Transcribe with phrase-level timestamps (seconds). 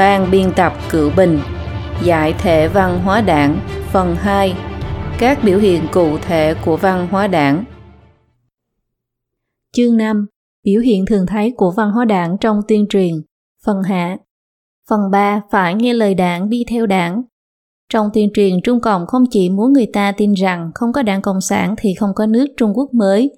[0.00, 1.38] Ban biên tập Cựu Bình
[2.04, 3.60] Giải thể văn hóa đảng
[3.92, 4.54] Phần 2
[5.18, 7.64] Các biểu hiện cụ thể của văn hóa đảng.
[9.72, 10.26] Chương 5
[10.64, 13.14] Biểu hiện thường thấy của văn hóa đảng trong tuyên truyền.
[13.66, 14.16] Phần hạ.
[14.90, 17.22] Phần 3 phải nghe lời đảng đi theo đảng.
[17.88, 21.22] Trong tuyên truyền Trung Cộng không chỉ muốn người ta tin rằng không có đảng
[21.22, 23.30] Cộng sản thì không có nước Trung Quốc mới,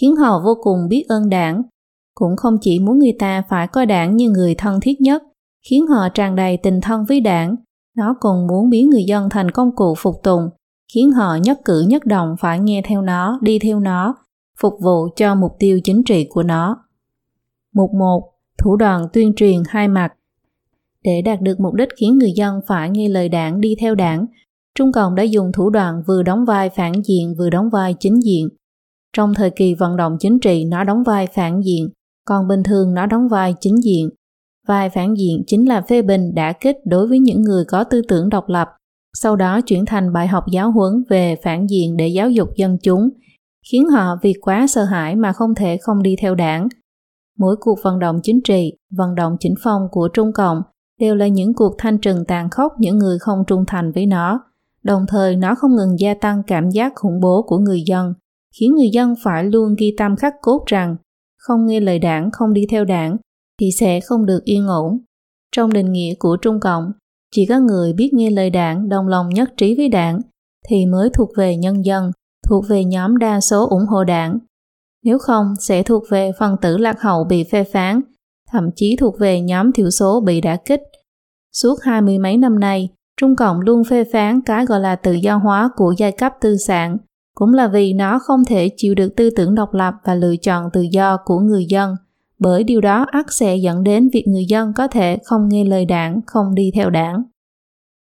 [0.00, 1.62] khiến họ vô cùng biết ơn đảng.
[2.14, 5.22] Cũng không chỉ muốn người ta phải coi đảng như người thân thiết nhất,
[5.70, 7.56] khiến họ tràn đầy tình thân với đảng,
[7.96, 10.48] nó còn muốn biến người dân thành công cụ phục tùng,
[10.94, 14.14] khiến họ nhất cử nhất động phải nghe theo nó, đi theo nó,
[14.60, 16.76] phục vụ cho mục tiêu chính trị của nó.
[17.74, 18.30] Mục 1.
[18.58, 20.12] Thủ đoạn tuyên truyền hai mặt
[21.04, 24.26] Để đạt được mục đích khiến người dân phải nghe lời đảng đi theo đảng,
[24.74, 28.22] Trung Cộng đã dùng thủ đoạn vừa đóng vai phản diện vừa đóng vai chính
[28.24, 28.48] diện.
[29.12, 31.88] Trong thời kỳ vận động chính trị nó đóng vai phản diện,
[32.24, 34.10] còn bình thường nó đóng vai chính diện.
[34.66, 38.02] Vai phản diện chính là phê bình đã kích đối với những người có tư
[38.08, 38.68] tưởng độc lập,
[39.14, 42.78] sau đó chuyển thành bài học giáo huấn về phản diện để giáo dục dân
[42.82, 43.10] chúng,
[43.70, 46.68] khiến họ vì quá sợ hãi mà không thể không đi theo đảng.
[47.38, 50.62] Mỗi cuộc vận động chính trị, vận động chính phong của Trung Cộng
[51.00, 54.40] đều là những cuộc thanh trừng tàn khốc những người không trung thành với nó,
[54.82, 58.14] đồng thời nó không ngừng gia tăng cảm giác khủng bố của người dân,
[58.60, 60.96] khiến người dân phải luôn ghi tâm khắc cốt rằng
[61.38, 63.16] không nghe lời đảng, không đi theo đảng
[63.60, 64.98] thì sẽ không được yên ổn.
[65.52, 66.84] Trong định nghĩa của Trung Cộng,
[67.34, 70.20] chỉ có người biết nghe lời đảng, đồng lòng nhất trí với đảng
[70.68, 72.10] thì mới thuộc về nhân dân,
[72.48, 74.38] thuộc về nhóm đa số ủng hộ đảng.
[75.04, 78.00] Nếu không, sẽ thuộc về phần tử lạc hậu bị phê phán,
[78.50, 80.80] thậm chí thuộc về nhóm thiểu số bị đả kích.
[81.52, 82.88] Suốt hai mươi mấy năm nay,
[83.20, 86.56] Trung Cộng luôn phê phán cái gọi là tự do hóa của giai cấp tư
[86.56, 86.96] sản,
[87.34, 90.70] cũng là vì nó không thể chịu được tư tưởng độc lập và lựa chọn
[90.72, 91.94] tự do của người dân,
[92.38, 95.84] bởi điều đó ắt sẽ dẫn đến việc người dân có thể không nghe lời
[95.84, 97.22] đảng, không đi theo đảng.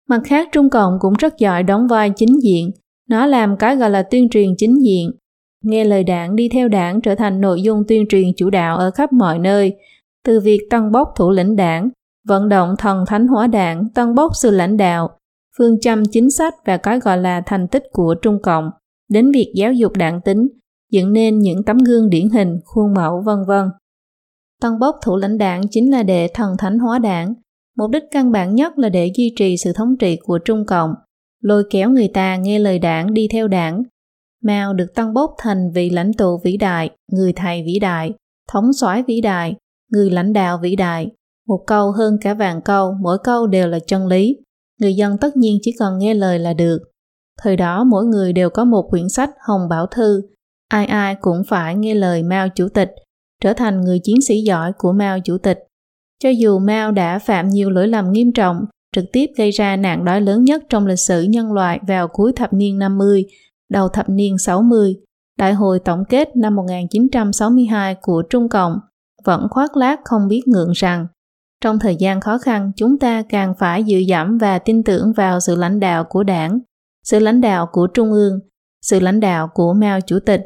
[0.09, 2.71] Mặt khác, Trung Cộng cũng rất giỏi đóng vai chính diện,
[3.09, 5.11] nó làm cái gọi là tuyên truyền chính diện.
[5.65, 8.91] Nghe lời đảng đi theo đảng trở thành nội dung tuyên truyền chủ đạo ở
[8.91, 9.77] khắp mọi nơi,
[10.25, 11.89] từ việc tăng bốc thủ lĩnh đảng,
[12.29, 15.11] vận động thần thánh hóa đảng, tăng bốc sự lãnh đạo,
[15.59, 18.71] phương châm chính sách và cái gọi là thành tích của Trung Cộng,
[19.09, 20.49] đến việc giáo dục đảng tính,
[20.93, 23.69] dựng nên những tấm gương điển hình, khuôn mẫu vân vân.
[24.61, 27.35] Tăng bốc thủ lãnh đảng chính là để thần thánh hóa đảng.
[27.77, 30.95] Mục đích căn bản nhất là để duy trì sự thống trị của Trung Cộng,
[31.43, 33.83] lôi kéo người ta nghe lời đảng đi theo đảng.
[34.43, 38.13] Mao được tăng bốc thành vị lãnh tụ vĩ đại, người thầy vĩ đại,
[38.53, 39.55] thống soái vĩ đại,
[39.93, 41.11] người lãnh đạo vĩ đại.
[41.49, 44.37] Một câu hơn cả vàng câu, mỗi câu đều là chân lý.
[44.81, 46.79] Người dân tất nhiên chỉ cần nghe lời là được.
[47.43, 50.23] Thời đó mỗi người đều có một quyển sách Hồng Bảo Thư.
[50.69, 52.91] Ai ai cũng phải nghe lời Mao Chủ tịch,
[53.41, 55.59] trở thành người chiến sĩ giỏi của Mao Chủ tịch.
[56.23, 58.65] Cho dù Mao đã phạm nhiều lỗi lầm nghiêm trọng,
[58.97, 62.33] trực tiếp gây ra nạn đói lớn nhất trong lịch sử nhân loại vào cuối
[62.33, 63.25] thập niên 50,
[63.71, 64.97] đầu thập niên 60,
[65.41, 68.79] Đại hội tổng kết năm 1962 của Trung Cộng
[69.25, 71.07] vẫn khoác lác không biết ngượng rằng
[71.61, 75.41] trong thời gian khó khăn chúng ta càng phải dựa dẫm và tin tưởng vào
[75.41, 76.59] sự lãnh đạo của đảng,
[77.05, 78.39] sự lãnh đạo của Trung ương,
[78.83, 80.43] sự lãnh đạo của Mao Chủ tịch.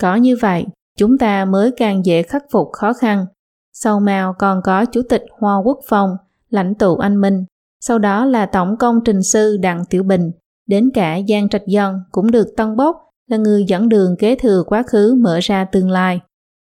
[0.00, 0.64] Có như vậy,
[0.98, 3.26] chúng ta mới càng dễ khắc phục khó khăn.
[3.72, 6.10] Sau Mao còn có Chủ tịch Hoa Quốc Phong,
[6.50, 7.44] lãnh tụ anh Minh,
[7.80, 10.30] sau đó là Tổng công trình sư Đặng Tiểu Bình,
[10.66, 12.96] đến cả Giang Trạch Dân cũng được tân bốc
[13.28, 16.20] là người dẫn đường kế thừa quá khứ mở ra tương lai.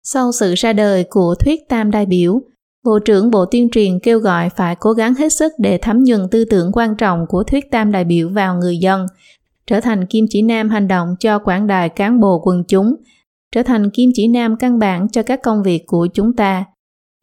[0.03, 2.41] Sau sự ra đời của thuyết tam đại biểu,
[2.85, 6.27] Bộ trưởng Bộ Tuyên truyền kêu gọi phải cố gắng hết sức để thấm nhuần
[6.31, 9.05] tư tưởng quan trọng của thuyết tam đại biểu vào người dân,
[9.67, 12.95] trở thành kim chỉ nam hành động cho quảng đài cán bộ quần chúng,
[13.55, 16.65] trở thành kim chỉ nam căn bản cho các công việc của chúng ta.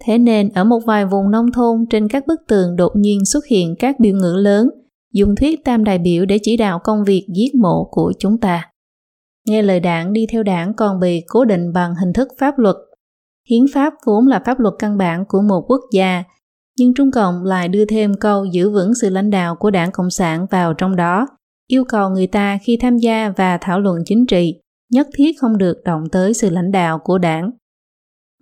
[0.04, 3.46] Thế nên ở một vài vùng nông thôn trên các bức tường đột nhiên xuất
[3.46, 4.68] hiện các biểu ngữ lớn,
[5.14, 8.70] dùng thuyết tam đại biểu để chỉ đạo công việc giết mộ của chúng ta.
[9.48, 12.76] Nghe lời đảng đi theo đảng còn bị cố định bằng hình thức pháp luật.
[13.50, 16.24] Hiến pháp vốn là pháp luật căn bản của một quốc gia,
[16.78, 20.10] nhưng Trung Cộng lại đưa thêm câu giữ vững sự lãnh đạo của đảng Cộng
[20.10, 21.26] sản vào trong đó,
[21.66, 24.61] yêu cầu người ta khi tham gia và thảo luận chính trị
[24.92, 27.50] nhất thiết không được động tới sự lãnh đạo của đảng.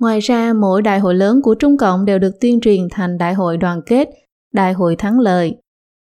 [0.00, 3.34] Ngoài ra, mỗi đại hội lớn của Trung Cộng đều được tuyên truyền thành đại
[3.34, 4.08] hội đoàn kết,
[4.54, 5.56] đại hội thắng lợi.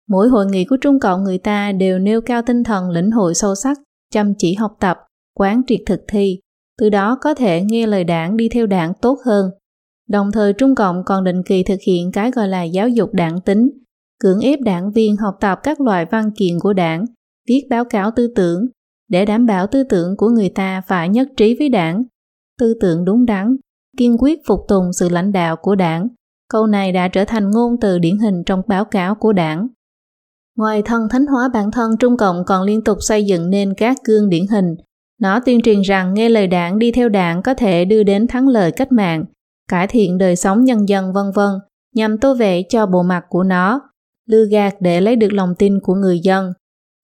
[0.08, 3.34] Mỗi hội nghị của Trung Cộng người ta đều nêu cao tinh thần lĩnh hội
[3.34, 3.78] sâu sắc,
[4.12, 4.98] chăm chỉ học tập,
[5.34, 6.40] quán triệt thực thi,
[6.78, 9.50] từ đó có thể nghe lời đảng đi theo đảng tốt hơn.
[10.08, 13.40] Đồng thời Trung Cộng còn định kỳ thực hiện cái gọi là giáo dục đảng
[13.40, 13.70] tính,
[14.20, 17.04] cưỡng ép đảng viên học tập các loại văn kiện của đảng,
[17.48, 18.66] viết báo cáo tư tưởng,
[19.08, 22.05] để đảm bảo tư tưởng của người ta phải nhất trí với đảng,
[22.58, 23.56] tư tưởng đúng đắn,
[23.97, 26.08] kiên quyết phục tùng sự lãnh đạo của đảng,
[26.50, 29.69] Câu này đã trở thành ngôn từ điển hình trong báo cáo của đảng.
[30.56, 33.97] Ngoài thân thánh hóa bản thân, Trung Cộng còn liên tục xây dựng nên các
[34.05, 34.75] gương điển hình.
[35.20, 38.49] Nó tuyên truyền rằng nghe lời đảng đi theo đảng có thể đưa đến thắng
[38.49, 39.25] lợi cách mạng,
[39.69, 41.50] cải thiện đời sống nhân dân vân vân,
[41.94, 43.81] nhằm tô vẽ cho bộ mặt của nó,
[44.26, 46.53] lừa gạt để lấy được lòng tin của người dân.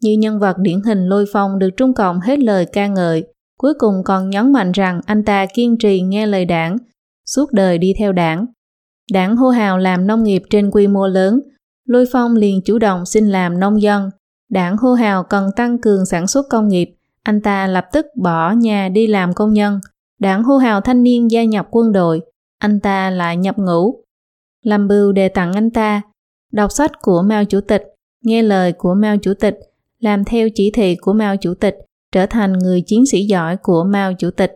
[0.02, 3.25] Như nhân vật điển hình Lôi Phong được Trung Cộng hết lời ca ngợi,
[3.58, 6.76] cuối cùng còn nhấn mạnh rằng anh ta kiên trì nghe lời đảng,
[7.26, 8.46] suốt đời đi theo đảng.
[9.12, 11.40] Đảng hô hào làm nông nghiệp trên quy mô lớn,
[11.88, 14.10] Lôi Phong liền chủ động xin làm nông dân.
[14.50, 18.52] Đảng hô hào cần tăng cường sản xuất công nghiệp, anh ta lập tức bỏ
[18.52, 19.81] nhà đi làm công nhân.
[20.20, 22.20] Đảng hô hào thanh niên gia nhập quân đội,
[22.58, 24.04] anh ta lại nhập ngũ.
[24.64, 26.02] Làm bưu đề tặng anh ta,
[26.52, 27.82] đọc sách của Mao Chủ tịch,
[28.25, 29.58] nghe lời của Mao Chủ tịch,
[30.02, 31.75] làm theo chỉ thị của Mao Chủ tịch,
[32.12, 34.52] trở thành người chiến sĩ giỏi của Mao Chủ tịch.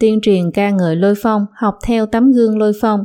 [0.00, 3.00] Tuyên truyền ca ngợi lôi phong, học theo tấm gương lôi phong,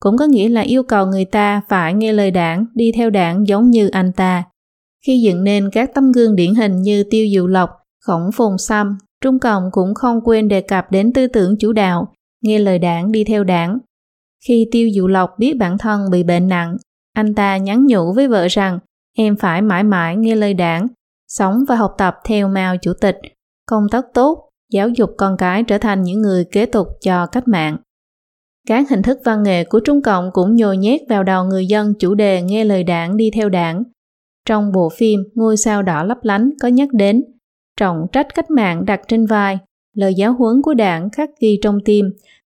[0.00, 3.46] cũng có nghĩa là yêu cầu người ta phải nghe lời đảng, đi theo đảng
[3.46, 4.44] giống như anh ta.
[5.06, 7.70] Khi dựng nên các tấm gương điển hình như Tiêu Dụ Lộc,
[8.06, 12.12] Khổng Phùng Xăm, Trung Cộng cũng không quên đề cập đến tư tưởng chủ đạo,
[12.42, 13.78] nghe lời đảng đi theo đảng.
[14.46, 16.76] Khi Tiêu Dụ Lộc biết bản thân bị bệnh nặng,
[17.14, 18.78] anh ta nhắn nhủ với vợ rằng
[19.16, 20.86] em phải mãi mãi nghe lời đảng,
[21.30, 23.16] sống và học tập theo Mao Chủ tịch,
[23.66, 27.48] công tác tốt, giáo dục con cái trở thành những người kế tục cho cách
[27.48, 27.76] mạng.
[28.68, 31.94] Các hình thức văn nghệ của Trung Cộng cũng nhồi nhét vào đầu người dân
[31.98, 33.82] chủ đề nghe lời đảng đi theo đảng.
[34.46, 37.22] Trong bộ phim Ngôi sao đỏ lấp lánh có nhắc đến
[37.76, 39.58] trọng trách cách mạng đặt trên vai,
[39.96, 42.04] lời giáo huấn của đảng khắc ghi trong tim,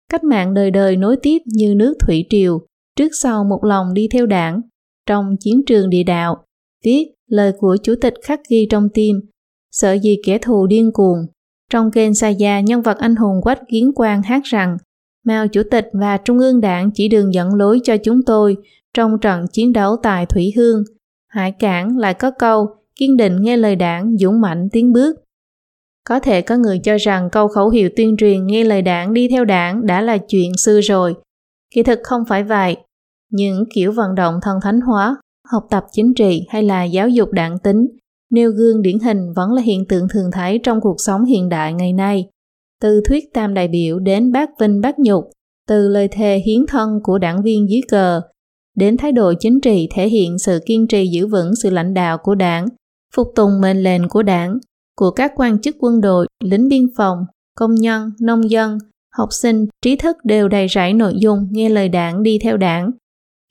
[0.09, 4.09] cách mạng đời đời nối tiếp như nước thủy triều, trước sau một lòng đi
[4.09, 4.61] theo đảng.
[5.07, 6.45] Trong chiến trường địa đạo,
[6.85, 9.21] viết lời của chủ tịch khắc ghi trong tim,
[9.71, 11.19] sợ gì kẻ thù điên cuồng.
[11.71, 14.77] Trong kênh Saya, nhân vật anh hùng Quách Kiến Quang hát rằng
[15.25, 18.57] Mao Chủ tịch và Trung ương Đảng chỉ đường dẫn lối cho chúng tôi
[18.95, 20.85] trong trận chiến đấu tại Thủy Hương.
[21.29, 22.67] Hải Cảng lại có câu
[22.97, 25.17] kiên định nghe lời đảng, dũng mạnh tiến bước.
[26.05, 29.29] Có thể có người cho rằng câu khẩu hiệu tuyên truyền nghe lời đảng đi
[29.29, 31.15] theo đảng đã là chuyện xưa rồi.
[31.75, 32.77] Kỳ thực không phải vậy.
[33.31, 35.17] Những kiểu vận động thân thánh hóa,
[35.53, 37.87] học tập chính trị hay là giáo dục đảng tính,
[38.31, 41.73] nêu gương điển hình vẫn là hiện tượng thường thấy trong cuộc sống hiện đại
[41.73, 42.29] ngày nay
[42.81, 45.25] từ thuyết tam đại biểu đến bác vinh bác nhục,
[45.69, 48.21] từ lời thề hiến thân của đảng viên dưới cờ,
[48.77, 52.19] đến thái độ chính trị thể hiện sự kiên trì giữ vững sự lãnh đạo
[52.23, 52.67] của đảng,
[53.15, 54.59] phục tùng mệnh lệnh của đảng,
[54.97, 57.19] của các quan chức quân đội, lính biên phòng,
[57.57, 58.79] công nhân, nông dân,
[59.17, 62.91] học sinh, trí thức đều đầy rẫy nội dung nghe lời đảng đi theo đảng.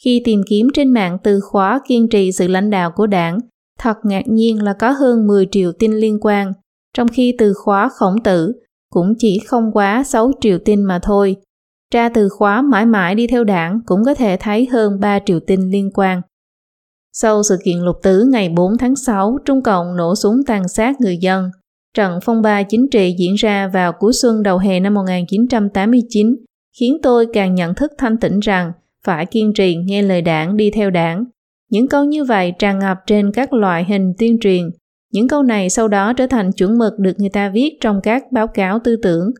[0.04, 3.40] Khi tìm kiếm trên mạng từ khóa kiên trì sự lãnh đạo của đảng,
[3.80, 6.54] thật ngạc nhiên là có hơn 10 triệu tin liên quan,
[6.94, 8.52] trong khi từ khóa khổng tử
[8.90, 11.36] cũng chỉ không quá 6 triệu tin mà thôi.
[11.92, 15.40] Tra từ khóa mãi mãi đi theo đảng cũng có thể thấy hơn 3 triệu
[15.48, 16.22] tin liên quan.
[17.14, 21.02] Sau sự kiện lục tứ ngày 4 tháng 6, Trung Cộng nổ súng tàn sát
[21.02, 21.50] người dân.
[21.96, 26.36] Trận phong ba chính trị diễn ra vào cuối xuân đầu hè năm 1989
[26.80, 28.72] khiến tôi càng nhận thức thanh tĩnh rằng
[29.06, 31.26] phải kiên trì nghe lời đảng đi theo đảng.
[31.72, 34.70] Những câu như vậy tràn ngập trên các loại hình tuyên truyền
[35.12, 38.24] những câu này sau đó trở thành chuẩn mực được người ta viết trong các
[38.32, 39.32] báo cáo tư tưởng.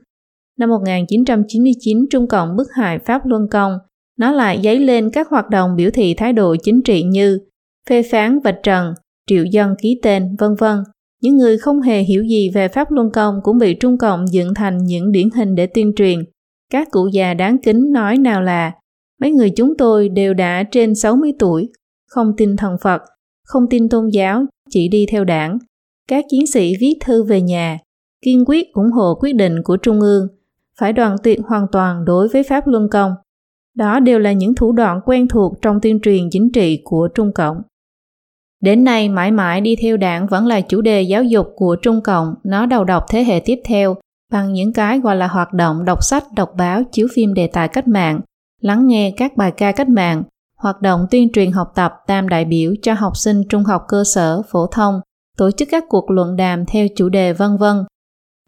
[0.58, 3.74] Năm 1999, Trung Cộng bức hại Pháp Luân Công,
[4.18, 7.40] nó lại dấy lên các hoạt động biểu thị thái độ chính trị như
[7.90, 8.94] phê phán vạch trần,
[9.28, 10.78] triệu dân ký tên, vân vân.
[11.22, 14.54] Những người không hề hiểu gì về Pháp Luân Công cũng bị Trung Cộng dựng
[14.54, 16.20] thành những điển hình để tuyên truyền.
[16.72, 18.72] Các cụ già đáng kính nói nào là
[19.20, 21.70] mấy người chúng tôi đều đã trên 60 tuổi,
[22.08, 23.02] không tin thần Phật,
[23.44, 25.58] không tin tôn giáo, chỉ đi theo đảng.
[26.08, 27.78] Các chiến sĩ viết thư về nhà,
[28.22, 30.28] kiên quyết ủng hộ quyết định của Trung ương,
[30.80, 33.12] phải đoàn tuyệt hoàn toàn đối với Pháp Luân Công.
[33.76, 37.32] Đó đều là những thủ đoạn quen thuộc trong tuyên truyền chính trị của Trung
[37.36, 37.58] Cộng.
[38.62, 42.02] Đến nay mãi mãi đi theo đảng vẫn là chủ đề giáo dục của Trung
[42.04, 43.96] Cộng, nó đầu độc thế hệ tiếp theo
[44.32, 47.68] bằng những cái gọi là hoạt động đọc sách, đọc báo, chiếu phim đề tài
[47.68, 48.20] cách mạng,
[48.60, 50.24] lắng nghe các bài ca cách mạng,
[50.58, 54.04] hoạt động tuyên truyền học tập tam đại biểu cho học sinh trung học cơ
[54.04, 55.02] sở, phổ thông,
[55.38, 57.84] tổ chức các cuộc luận đàm theo chủ đề vân vân.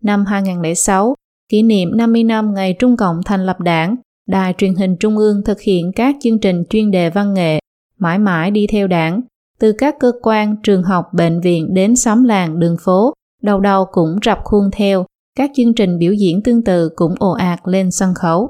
[0.02, 1.16] Năm 2006,
[1.50, 3.96] kỷ niệm 50 năm ngày Trung Cộng thành lập đảng,
[4.28, 7.60] Đài truyền hình Trung ương thực hiện các chương trình chuyên đề văn nghệ,
[7.98, 9.22] mãi mãi đi theo đảng,
[9.60, 13.86] từ các cơ quan, trường học, bệnh viện đến xóm làng, đường phố, đầu đầu
[13.92, 15.06] cũng rập khuôn theo,
[15.38, 18.50] các chương trình biểu diễn tương tự cũng ồ ạt lên sân khấu.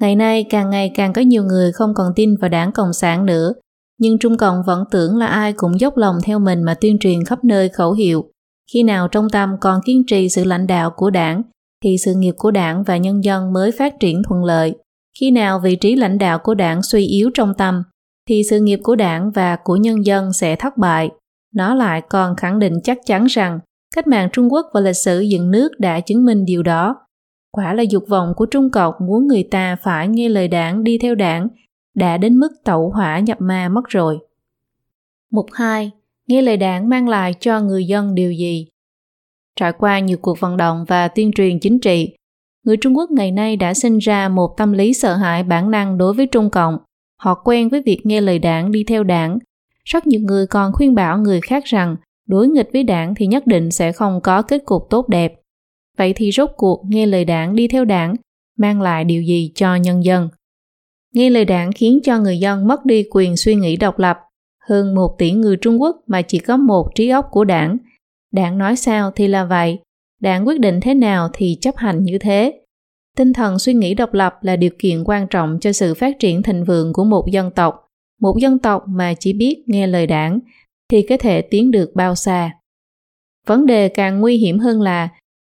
[0.00, 3.26] Ngày nay càng ngày càng có nhiều người không còn tin vào đảng Cộng sản
[3.26, 3.52] nữa,
[3.98, 7.24] nhưng Trung Cộng vẫn tưởng là ai cũng dốc lòng theo mình mà tuyên truyền
[7.24, 8.24] khắp nơi khẩu hiệu.
[8.72, 11.42] Khi nào trong tâm còn kiên trì sự lãnh đạo của đảng,
[11.84, 14.74] thì sự nghiệp của đảng và nhân dân mới phát triển thuận lợi.
[15.20, 17.82] Khi nào vị trí lãnh đạo của đảng suy yếu trong tâm,
[18.28, 21.10] thì sự nghiệp của đảng và của nhân dân sẽ thất bại.
[21.54, 23.58] Nó lại còn khẳng định chắc chắn rằng
[23.96, 26.96] cách mạng Trung Quốc và lịch sử dựng nước đã chứng minh điều đó.
[27.52, 30.98] Quả là dục vọng của Trung Cộng muốn người ta phải nghe lời đảng đi
[30.98, 31.48] theo đảng
[31.94, 34.18] đã đến mức tẩu hỏa nhập ma mất rồi.
[35.30, 35.90] Mục 2.
[36.26, 38.66] Nghe lời đảng mang lại cho người dân điều gì?
[39.56, 42.16] Trải qua nhiều cuộc vận động và tuyên truyền chính trị,
[42.64, 45.98] người Trung Quốc ngày nay đã sinh ra một tâm lý sợ hãi bản năng
[45.98, 46.78] đối với Trung Cộng.
[47.20, 49.38] Họ quen với việc nghe lời đảng đi theo đảng.
[49.84, 53.46] Rất nhiều người còn khuyên bảo người khác rằng đối nghịch với đảng thì nhất
[53.46, 55.39] định sẽ không có kết cục tốt đẹp.
[56.00, 58.14] Vậy thì rốt cuộc nghe lời đảng đi theo đảng,
[58.58, 60.28] mang lại điều gì cho nhân dân?
[61.14, 64.18] Nghe lời đảng khiến cho người dân mất đi quyền suy nghĩ độc lập.
[64.68, 67.76] Hơn một tỷ người Trung Quốc mà chỉ có một trí óc của đảng.
[68.32, 69.78] Đảng nói sao thì là vậy.
[70.20, 72.60] Đảng quyết định thế nào thì chấp hành như thế.
[73.16, 76.42] Tinh thần suy nghĩ độc lập là điều kiện quan trọng cho sự phát triển
[76.42, 77.86] thịnh vượng của một dân tộc.
[78.20, 80.38] Một dân tộc mà chỉ biết nghe lời đảng
[80.88, 82.52] thì có thể tiến được bao xa.
[83.46, 85.08] Vấn đề càng nguy hiểm hơn là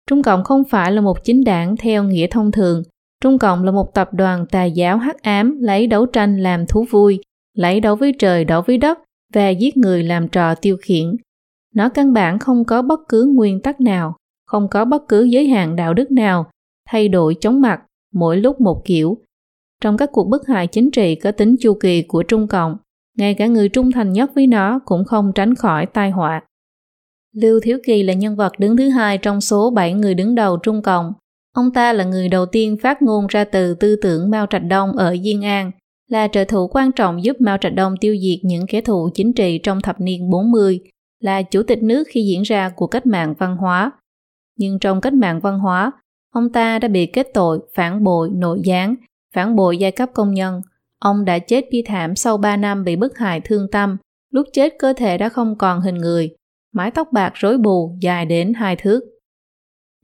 [0.09, 2.83] Trung Cộng không phải là một chính đảng theo nghĩa thông thường.
[3.21, 6.85] Trung Cộng là một tập đoàn tà giáo hắc ám lấy đấu tranh làm thú
[6.89, 7.19] vui,
[7.53, 8.99] lấy đấu với trời đấu với đất
[9.33, 11.15] và giết người làm trò tiêu khiển.
[11.75, 15.47] Nó căn bản không có bất cứ nguyên tắc nào, không có bất cứ giới
[15.47, 16.49] hạn đạo đức nào,
[16.89, 17.81] thay đổi chóng mặt,
[18.13, 19.17] mỗi lúc một kiểu.
[19.81, 22.77] Trong các cuộc bức hại chính trị có tính chu kỳ của Trung Cộng,
[23.17, 26.41] ngay cả người trung thành nhất với nó cũng không tránh khỏi tai họa.
[27.35, 30.57] Lưu Thiếu Kỳ là nhân vật đứng thứ hai trong số 7 người đứng đầu
[30.57, 31.13] Trung Cộng.
[31.55, 34.91] Ông ta là người đầu tiên phát ngôn ra từ tư tưởng Mao Trạch Đông
[34.91, 35.71] ở Diên An,
[36.07, 39.33] là trợ thủ quan trọng giúp Mao Trạch Đông tiêu diệt những kẻ thù chính
[39.33, 40.79] trị trong thập niên 40,
[41.19, 43.91] là chủ tịch nước khi diễn ra cuộc cách mạng văn hóa.
[44.57, 45.91] Nhưng trong cách mạng văn hóa,
[46.33, 48.95] ông ta đã bị kết tội phản bội nội gián,
[49.35, 50.61] phản bội giai cấp công nhân.
[50.99, 53.97] Ông đã chết bi thảm sau 3 năm bị bức hại thương tâm,
[54.31, 56.29] lúc chết cơ thể đã không còn hình người,
[56.73, 59.01] mái tóc bạc rối bù dài đến hai thước.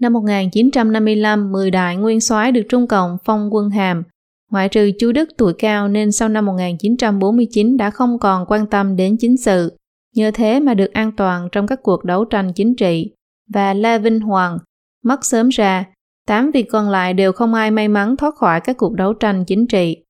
[0.01, 4.03] Năm 1955, 10 đại nguyên soái được Trung Cộng phong quân hàm,
[4.51, 8.95] ngoại trừ Chu Đức tuổi cao nên sau năm 1949 đã không còn quan tâm
[8.95, 9.77] đến chính sự,
[10.15, 13.11] nhờ thế mà được an toàn trong các cuộc đấu tranh chính trị.
[13.53, 14.57] Và La Vinh Hoàng
[15.03, 15.85] mất sớm ra,
[16.27, 19.45] tám vị còn lại đều không ai may mắn thoát khỏi các cuộc đấu tranh
[19.45, 20.03] chính trị.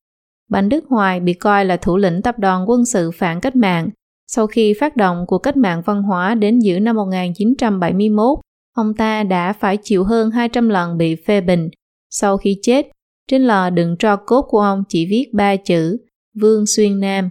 [0.50, 3.90] Bành Đức Hoài bị coi là thủ lĩnh tập đoàn quân sự phản cách mạng,
[4.28, 8.40] sau khi phát động cuộc cách mạng văn hóa đến giữa năm 1971,
[8.76, 11.70] ông ta đã phải chịu hơn 200 lần bị phê bình.
[12.10, 12.88] Sau khi chết,
[13.28, 15.98] trên lò đựng tro cốt của ông chỉ viết ba chữ
[16.42, 17.30] Vương Xuyên Nam.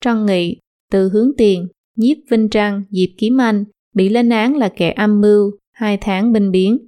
[0.00, 0.56] Trân Nghị,
[0.90, 5.20] từ hướng tiền, nhiếp Vinh Trăng, Diệp Kiếm Anh bị lên án là kẻ âm
[5.20, 6.78] mưu, hai tháng binh biến.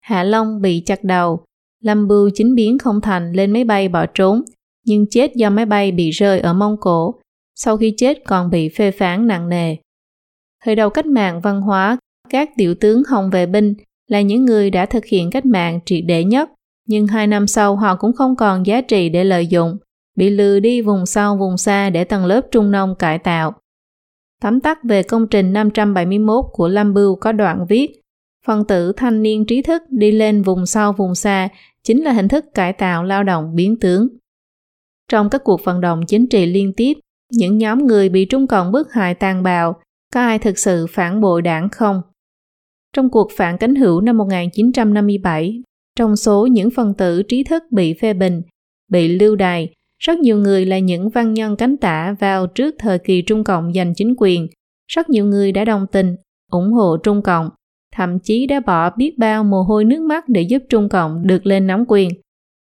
[0.00, 1.44] Hạ Long bị chặt đầu,
[1.80, 4.42] Lâm Bưu chính biến không thành lên máy bay bỏ trốn,
[4.86, 7.14] nhưng chết do máy bay bị rơi ở Mông Cổ
[7.64, 9.76] sau khi chết còn bị phê phán nặng nề.
[10.64, 11.96] Thời đầu cách mạng văn hóa,
[12.30, 13.74] các tiểu tướng Hồng Vệ Binh
[14.08, 16.50] là những người đã thực hiện cách mạng triệt để nhất,
[16.88, 19.76] nhưng hai năm sau họ cũng không còn giá trị để lợi dụng,
[20.16, 23.52] bị lừa đi vùng sâu vùng xa để tầng lớp trung nông cải tạo.
[24.42, 28.02] Tóm tắt về công trình 571 của Lâm Bưu có đoạn viết
[28.46, 31.48] Phần tử thanh niên trí thức đi lên vùng sâu vùng xa
[31.84, 34.08] chính là hình thức cải tạo lao động biến tướng.
[35.08, 36.94] Trong các cuộc vận động chính trị liên tiếp,
[37.32, 39.80] những nhóm người bị Trung Cộng bức hại tàn bạo,
[40.14, 42.02] có ai thực sự phản bội đảng không?
[42.92, 45.62] Trong cuộc phản cánh hữu năm 1957,
[45.98, 48.42] trong số những phần tử trí thức bị phê bình,
[48.90, 52.98] bị lưu đày, rất nhiều người là những văn nhân cánh tả vào trước thời
[52.98, 54.48] kỳ Trung Cộng giành chính quyền.
[54.92, 56.16] Rất nhiều người đã đồng tình,
[56.50, 57.48] ủng hộ Trung Cộng,
[57.96, 61.46] thậm chí đã bỏ biết bao mồ hôi nước mắt để giúp Trung Cộng được
[61.46, 62.10] lên nắm quyền.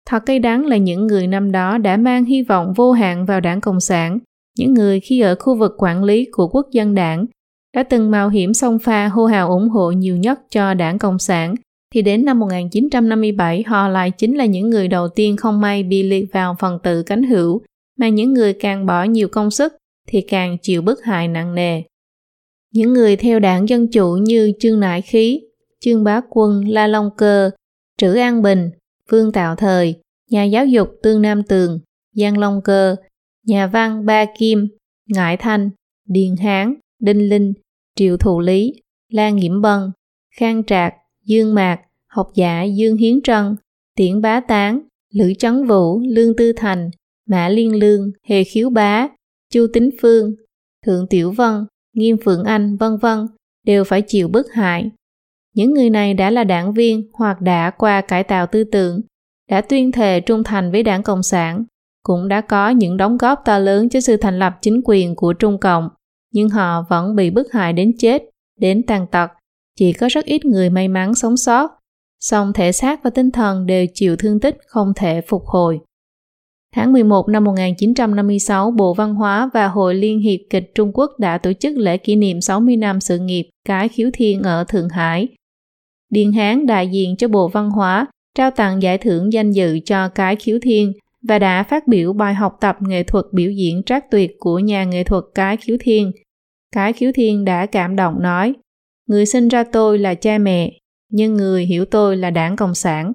[0.06, 3.40] Thật cay đắng là những người năm đó đã mang hy vọng vô hạn vào
[3.40, 4.18] đảng Cộng sản,
[4.58, 7.26] những người khi ở khu vực quản lý của quốc dân đảng
[7.74, 11.18] đã từng mạo hiểm xông pha hô hào ủng hộ nhiều nhất cho đảng Cộng
[11.18, 11.54] sản,
[11.94, 16.02] thì đến năm 1957 họ lại chính là những người đầu tiên không may bị
[16.02, 17.62] liệt vào phần tử cánh hữu,
[17.98, 19.72] mà những người càng bỏ nhiều công sức
[20.08, 21.82] thì càng chịu bức hại nặng nề.
[22.72, 25.40] Những người theo đảng Dân Chủ như Trương Nại Khí,
[25.80, 27.50] Trương Bá Quân, La Long Cơ,
[27.98, 28.70] Trữ An Bình,
[29.10, 29.94] Vương Tạo Thời,
[30.30, 31.78] nhà giáo dục Tương Nam Tường,
[32.16, 32.96] Giang Long Cơ,
[33.44, 34.68] nhà văn Ba Kim,
[35.06, 35.70] Ngải Thanh,
[36.08, 37.52] Điền Hán, Đinh Linh,
[37.96, 38.72] Triệu Thụ Lý,
[39.08, 39.90] Lan Nghiễm Bân,
[40.36, 43.56] Khang Trạc, Dương Mạc, học giả Dương Hiến Trân,
[43.96, 44.80] Tiễn Bá Tán,
[45.14, 46.90] Lữ Trấn Vũ, Lương Tư Thành,
[47.26, 49.08] Mã Liên Lương, Hề Khiếu Bá,
[49.52, 50.34] Chu Tính Phương,
[50.86, 53.26] Thượng Tiểu Vân, Nghiêm Phượng Anh, vân vân
[53.66, 54.90] đều phải chịu bức hại.
[55.54, 59.00] Những người này đã là đảng viên hoặc đã qua cải tạo tư tưởng,
[59.50, 61.64] đã tuyên thệ trung thành với đảng Cộng sản,
[62.04, 65.32] cũng đã có những đóng góp to lớn cho sự thành lập chính quyền của
[65.32, 65.88] Trung Cộng,
[66.32, 68.22] nhưng họ vẫn bị bức hại đến chết,
[68.60, 69.30] đến tàn tật.
[69.78, 71.70] Chỉ có rất ít người may mắn sống sót,
[72.20, 75.80] song thể xác và tinh thần đều chịu thương tích không thể phục hồi.
[76.74, 81.38] Tháng 11 năm 1956, Bộ Văn hóa và Hội Liên hiệp kịch Trung Quốc đã
[81.38, 85.28] tổ chức lễ kỷ niệm 60 năm sự nghiệp Cái Khiếu Thiên ở Thượng Hải.
[86.10, 90.08] Điền Hán đại diện cho Bộ Văn hóa trao tặng giải thưởng danh dự cho
[90.08, 90.92] Cái Khiếu Thiên
[91.28, 94.84] và đã phát biểu bài học tập nghệ thuật biểu diễn trác tuyệt của nhà
[94.84, 96.12] nghệ thuật Cái Khiếu Thiên.
[96.72, 98.54] Cái Khiếu Thiên đã cảm động nói,
[99.06, 100.72] Người sinh ra tôi là cha mẹ,
[101.10, 103.12] nhưng người hiểu tôi là đảng Cộng sản.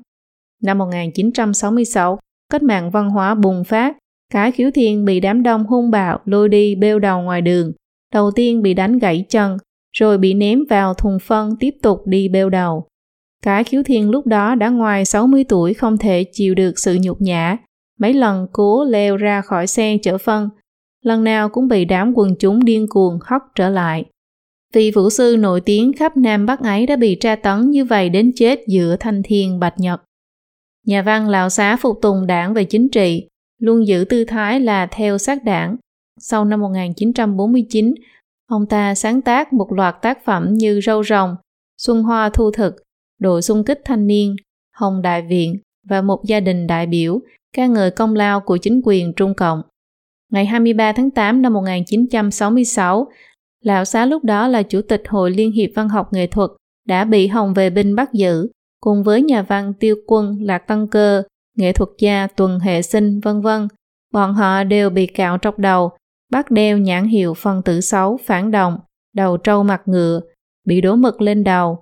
[0.63, 3.97] Năm 1966, cách mạng văn hóa bùng phát,
[4.33, 7.71] cái khiếu thiên bị đám đông hung bạo lôi đi bêu đầu ngoài đường.
[8.13, 9.57] Đầu tiên bị đánh gãy chân,
[9.97, 12.87] rồi bị ném vào thùng phân tiếp tục đi bêu đầu.
[13.43, 17.21] Cái khiếu thiên lúc đó đã ngoài 60 tuổi không thể chịu được sự nhục
[17.21, 17.57] nhã.
[17.99, 20.49] Mấy lần cố leo ra khỏi xe chở phân,
[21.01, 24.05] lần nào cũng bị đám quần chúng điên cuồng hất trở lại.
[24.73, 28.09] Vị vũ sư nổi tiếng khắp Nam Bắc ấy đã bị tra tấn như vậy
[28.09, 30.01] đến chết giữa thanh thiên bạch nhật.
[30.85, 33.27] Nhà văn Lão Xá phục tùng đảng về chính trị,
[33.59, 35.75] luôn giữ tư thái là theo sát đảng.
[36.19, 37.93] Sau năm 1949,
[38.47, 41.35] ông ta sáng tác một loạt tác phẩm như Râu rồng,
[41.77, 42.75] Xuân Hoa Thu Thực,
[43.19, 44.35] Đội xung kích thanh niên,
[44.75, 47.19] Hồng Đại Viện và một gia đình đại biểu
[47.53, 49.61] ca ngợi công lao của chính quyền Trung Cộng.
[50.31, 53.07] Ngày 23 tháng 8 năm 1966,
[53.63, 56.51] Lão Xá lúc đó là Chủ tịch Hội Liên hiệp Văn học Nghệ thuật
[56.87, 58.49] đã bị Hồng Vệ Binh bắt giữ
[58.81, 61.23] cùng với nhà văn Tiêu Quân, Lạc Tăng Cơ,
[61.57, 63.67] nghệ thuật gia Tuần Hệ Sinh, vân vân.
[64.13, 65.91] Bọn họ đều bị cạo trọc đầu,
[66.31, 68.79] bắt đeo nhãn hiệu phân tử xấu, phản động,
[69.15, 70.21] đầu trâu mặt ngựa,
[70.65, 71.79] bị đổ mực lên đầu.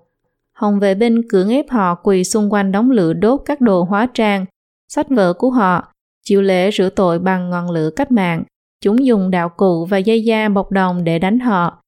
[0.53, 4.07] Hồng vệ binh cưỡng ép họ quỳ xung quanh đống lửa đốt các đồ hóa
[4.13, 4.45] trang,
[4.87, 8.43] sách vở của họ, chịu lễ rửa tội bằng ngọn lửa cách mạng.
[8.81, 11.83] Chúng dùng đạo cụ và dây da bọc đồng để đánh họ.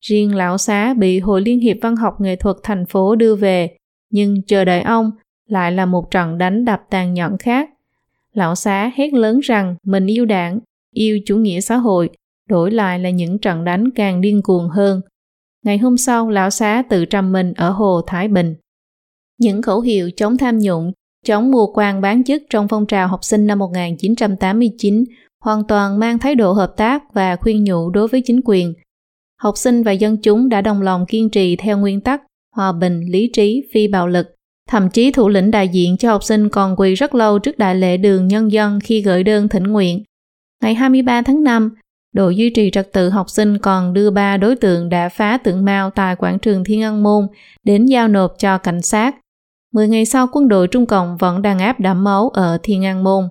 [0.00, 3.76] Riêng lão xá bị Hội Liên hiệp Văn học Nghệ thuật thành phố đưa về,
[4.10, 5.10] nhưng chờ đợi ông
[5.46, 7.70] lại là một trận đánh đập tàn nhẫn khác.
[8.32, 10.58] Lão xá hét lớn rằng mình yêu đảng,
[10.94, 12.10] yêu chủ nghĩa xã hội,
[12.48, 15.00] đổi lại là những trận đánh càng điên cuồng hơn.
[15.62, 18.54] Ngày hôm sau, lão xá tự trầm mình ở hồ Thái Bình.
[19.38, 20.92] Những khẩu hiệu chống tham nhũng,
[21.26, 25.04] chống mua quan bán chức trong phong trào học sinh năm 1989
[25.44, 28.74] hoàn toàn mang thái độ hợp tác và khuyên nhủ đối với chính quyền.
[29.40, 32.22] Học sinh và dân chúng đã đồng lòng kiên trì theo nguyên tắc
[32.56, 34.34] hòa bình, lý trí, phi bạo lực.
[34.68, 37.74] Thậm chí thủ lĩnh đại diện cho học sinh còn quỳ rất lâu trước đại
[37.74, 40.02] lễ đường nhân dân khi gửi đơn thỉnh nguyện.
[40.62, 41.70] Ngày 23 tháng 5,
[42.12, 45.64] đội duy trì trật tự học sinh còn đưa ba đối tượng đã phá tượng
[45.64, 47.26] Mao tại quảng trường Thiên an Môn
[47.64, 49.19] đến giao nộp cho cảnh sát.
[49.72, 53.04] Mười ngày sau, quân đội Trung Cộng vẫn đang áp đẫm máu ở Thiên An
[53.04, 53.24] Môn.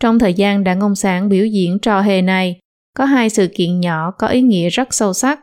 [0.00, 2.58] Trong thời gian Đảng Cộng sản biểu diễn trò hề này,
[2.96, 5.40] có hai sự kiện nhỏ có ý nghĩa rất sâu sắc.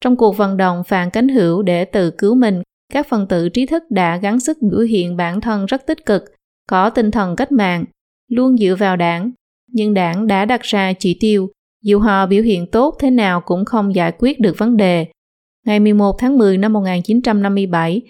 [0.00, 3.66] Trong cuộc vận động phản cánh hữu để tự cứu mình, các phần tử trí
[3.66, 6.24] thức đã gắng sức biểu hiện bản thân rất tích cực,
[6.68, 7.84] có tinh thần cách mạng,
[8.30, 9.30] luôn dựa vào đảng.
[9.70, 11.50] Nhưng đảng đã đặt ra chỉ tiêu,
[11.82, 15.06] dù họ biểu hiện tốt thế nào cũng không giải quyết được vấn đề.
[15.66, 18.02] Ngày 11 tháng 10 năm 1957,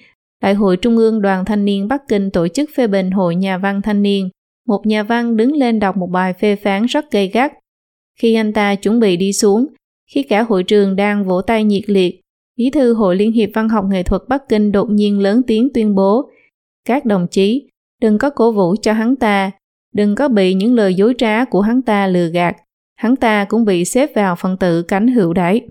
[0.42, 3.59] Đại hội Trung ương Đoàn Thanh niên Bắc Kinh tổ chức phê bình Hội Nhà
[3.59, 4.29] văn Thanh niên.
[4.66, 7.53] Một nhà văn đứng lên đọc một bài phê phán rất gay gắt.
[8.20, 9.66] Khi anh ta chuẩn bị đi xuống,
[10.11, 12.20] khi cả hội trường đang vỗ tay nhiệt liệt,
[12.57, 15.68] Bí thư Hội Liên hiệp Văn học Nghệ thuật Bắc Kinh đột nhiên lớn tiếng
[15.75, 16.31] tuyên bố
[16.85, 17.68] Các đồng chí,
[18.01, 19.51] đừng có cổ vũ cho hắn ta,
[19.94, 22.57] đừng có bị những lời dối trá của hắn ta lừa gạt.
[22.97, 25.66] Hắn ta cũng bị xếp vào phần tử cánh hữu đấy.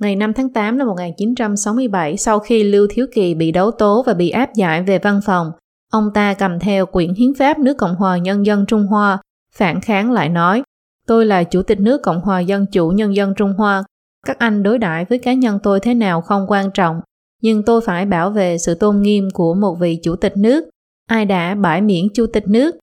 [0.00, 4.14] Ngày 5 tháng 8 năm 1967, sau khi Lưu Thiếu Kỳ bị đấu tố và
[4.14, 5.50] bị áp giải về văn phòng,
[5.92, 9.18] ông ta cầm theo quyển hiến pháp nước Cộng hòa Nhân dân Trung Hoa,
[9.54, 10.62] phản kháng lại nói
[11.06, 13.84] Tôi là Chủ tịch nước Cộng hòa Dân chủ Nhân dân Trung Hoa.
[14.26, 17.00] Các anh đối đãi với cá nhân tôi thế nào không quan trọng,
[17.42, 20.68] nhưng tôi phải bảo vệ sự tôn nghiêm của một vị Chủ tịch nước.
[21.08, 22.76] Ai đã bãi miễn Chủ tịch nước?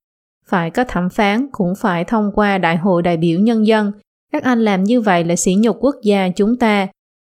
[0.46, 3.92] Phải có thẩm phán cũng phải thông qua Đại hội đại biểu nhân dân.
[4.32, 6.88] Các anh làm như vậy là sỉ nhục quốc gia chúng ta.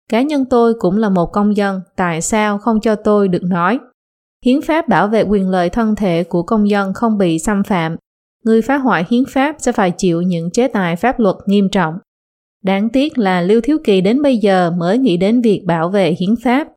[0.09, 3.79] Cá nhân tôi cũng là một công dân, tại sao không cho tôi được nói?
[4.45, 7.95] Hiến pháp bảo vệ quyền lợi thân thể của công dân không bị xâm phạm,
[8.43, 11.93] người phá hoại hiến pháp sẽ phải chịu những chế tài pháp luật nghiêm trọng.
[12.63, 16.15] Đáng tiếc là Lưu Thiếu Kỳ đến bây giờ mới nghĩ đến việc bảo vệ
[16.19, 16.67] hiến pháp.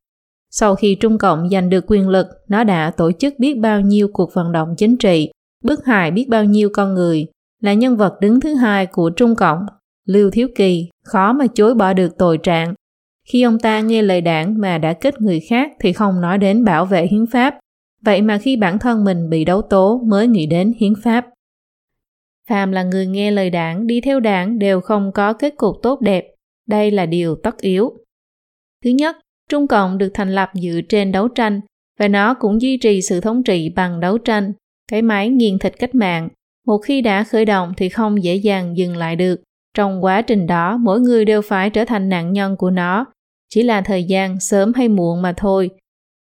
[0.51, 4.09] Sau khi Trung Cộng giành được quyền lực, nó đã tổ chức biết bao nhiêu
[4.12, 5.31] cuộc vận động chính trị,
[5.64, 7.27] bức hại biết bao nhiêu con người,
[7.62, 9.66] là nhân vật đứng thứ hai của Trung Cộng.
[10.07, 12.75] Lưu Thiếu Kỳ khó mà chối bỏ được tội trạng.
[13.33, 16.64] Khi ông ta nghe lời đảng mà đã kết người khác thì không nói đến
[16.64, 17.59] bảo vệ hiến pháp,
[18.05, 21.27] vậy mà khi bản thân mình bị đấu tố mới nghĩ đến hiến pháp.
[22.49, 26.01] Phàm là người nghe lời đảng, đi theo đảng đều không có kết cục tốt
[26.01, 26.25] đẹp.
[26.69, 27.93] Đây là điều tất yếu.
[28.85, 29.16] Thứ nhất,
[29.49, 31.61] Trung Cộng được thành lập dựa trên đấu tranh
[31.99, 34.53] và nó cũng duy trì sự thống trị bằng đấu tranh,
[34.90, 36.29] cái máy nghiền thịt cách mạng.
[36.66, 39.43] Một khi đã khởi động thì không dễ dàng dừng lại được.
[39.75, 43.07] Trong quá trình đó, mỗi người đều phải trở thành nạn nhân của nó.
[43.51, 45.71] Chỉ là thời gian sớm hay muộn mà thôi.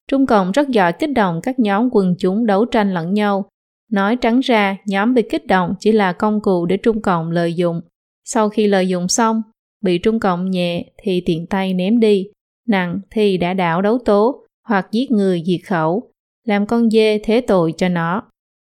[0.08, 3.50] Trung Cộng rất giỏi kích động các nhóm quần chúng đấu tranh lẫn nhau.
[3.92, 7.54] Nói trắng ra, nhóm bị kích động chỉ là công cụ để Trung Cộng lợi
[7.54, 7.82] dụng.
[8.26, 9.42] Sau khi lợi dụng xong,
[9.82, 12.28] bị Trung Cộng nhẹ thì tiện tay ném đi,
[12.68, 16.12] nặng thì đã đảo đấu tố hoặc giết người diệt khẩu,
[16.46, 18.24] làm con dê thế tội cho nó.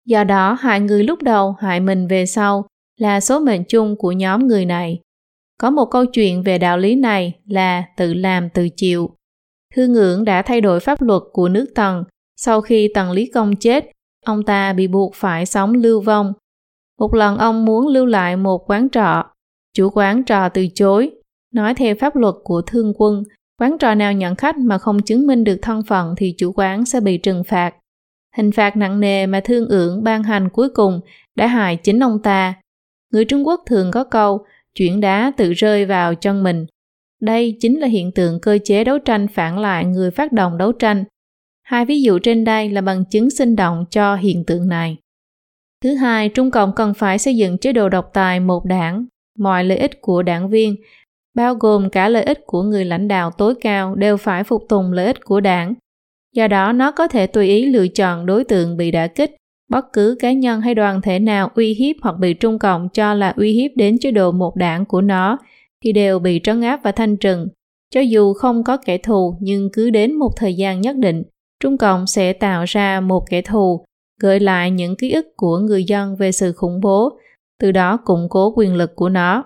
[0.06, 2.66] Do đó, hại người lúc đầu, hại mình về sau
[3.00, 5.00] là số mệnh chung của nhóm người này.
[5.58, 9.10] Có một câu chuyện về đạo lý này là tự làm tự chịu.
[9.74, 12.04] Thư ngưỡng đã thay đổi pháp luật của nước Tần.
[12.36, 13.90] Sau khi Tần Lý Công chết,
[14.24, 16.32] ông ta bị buộc phải sống lưu vong.
[16.98, 19.24] Một lần ông muốn lưu lại một quán trọ.
[19.74, 21.10] Chủ quán trọ từ chối.
[21.54, 23.22] Nói theo pháp luật của thương quân,
[23.60, 26.84] quán trọ nào nhận khách mà không chứng minh được thân phận thì chủ quán
[26.84, 27.74] sẽ bị trừng phạt.
[28.36, 31.00] Hình phạt nặng nề mà thương ưởng ban hành cuối cùng
[31.34, 32.54] đã hại chính ông ta.
[33.12, 36.66] Người Trung Quốc thường có câu chuyển đá tự rơi vào chân mình.
[37.20, 40.72] Đây chính là hiện tượng cơ chế đấu tranh phản lại người phát động đấu
[40.72, 41.04] tranh.
[41.62, 44.96] Hai ví dụ trên đây là bằng chứng sinh động cho hiện tượng này.
[45.82, 49.06] Thứ hai, Trung Cộng cần phải xây dựng chế độ độc tài một đảng.
[49.38, 50.76] Mọi lợi ích của đảng viên,
[51.34, 54.92] bao gồm cả lợi ích của người lãnh đạo tối cao đều phải phục tùng
[54.92, 55.74] lợi ích của đảng.
[56.32, 59.36] Do đó, nó có thể tùy ý lựa chọn đối tượng bị đả kích
[59.68, 63.14] bất cứ cá nhân hay đoàn thể nào uy hiếp hoặc bị Trung Cộng cho
[63.14, 65.38] là uy hiếp đến chế độ một đảng của nó
[65.84, 67.48] thì đều bị trấn áp và thanh trừng.
[67.94, 71.22] Cho dù không có kẻ thù nhưng cứ đến một thời gian nhất định,
[71.60, 73.84] Trung Cộng sẽ tạo ra một kẻ thù,
[74.20, 77.18] gợi lại những ký ức của người dân về sự khủng bố,
[77.60, 79.44] từ đó củng cố quyền lực của nó.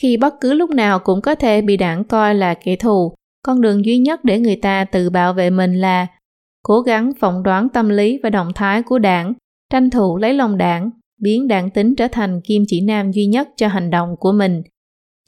[0.00, 3.60] Khi bất cứ lúc nào cũng có thể bị đảng coi là kẻ thù, con
[3.60, 6.06] đường duy nhất để người ta tự bảo vệ mình là
[6.62, 9.34] cố gắng phỏng đoán tâm lý và động thái của đảng,
[9.70, 13.48] tranh thủ lấy lòng đảng, biến đảng tính trở thành kim chỉ nam duy nhất
[13.56, 14.62] cho hành động của mình.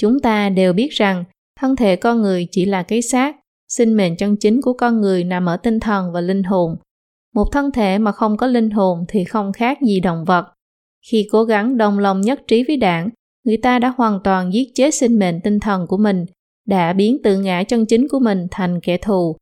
[0.00, 1.24] Chúng ta đều biết rằng
[1.60, 3.36] thân thể con người chỉ là cái xác,
[3.68, 6.76] sinh mệnh chân chính của con người nằm ở tinh thần và linh hồn.
[7.34, 10.46] Một thân thể mà không có linh hồn thì không khác gì động vật.
[11.10, 13.08] Khi cố gắng đồng lòng nhất trí với đảng,
[13.44, 16.26] người ta đã hoàn toàn giết chết sinh mệnh tinh thần của mình,
[16.66, 19.36] đã biến tự ngã chân chính của mình thành kẻ thù.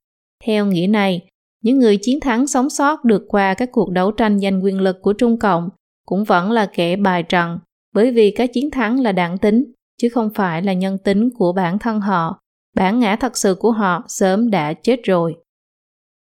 [0.45, 1.27] Theo nghĩa này,
[1.63, 4.97] những người chiến thắng sống sót được qua các cuộc đấu tranh giành quyền lực
[5.03, 5.69] của Trung Cộng
[6.07, 7.59] cũng vẫn là kẻ bài trận
[7.95, 11.53] bởi vì các chiến thắng là đảng tính chứ không phải là nhân tính của
[11.53, 12.41] bản thân họ.
[12.77, 15.37] Bản ngã thật sự của họ sớm đã chết rồi.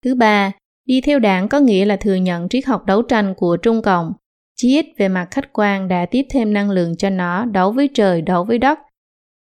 [0.05, 0.53] Thứ ba,
[0.87, 4.13] đi theo đảng có nghĩa là thừa nhận triết học đấu tranh của Trung Cộng.
[4.57, 7.89] Chí ít về mặt khách quan đã tiếp thêm năng lượng cho nó đấu với
[7.95, 8.79] trời, đấu với đất,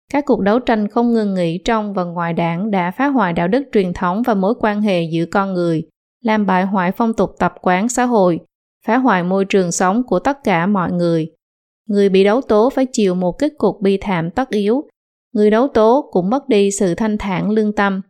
[0.09, 3.47] các cuộc đấu tranh không ngừng nghỉ trong và ngoài đảng đã phá hoại đạo
[3.47, 5.83] đức truyền thống và mối quan hệ giữa con người,
[6.23, 8.39] làm bại hoại phong tục tập quán xã hội,
[8.85, 11.31] phá hoại môi trường sống của tất cả mọi người.
[11.87, 14.83] Người bị đấu tố phải chịu một kết cục bi thảm tất yếu.
[15.33, 18.01] Người đấu tố cũng mất đi sự thanh thản lương tâm.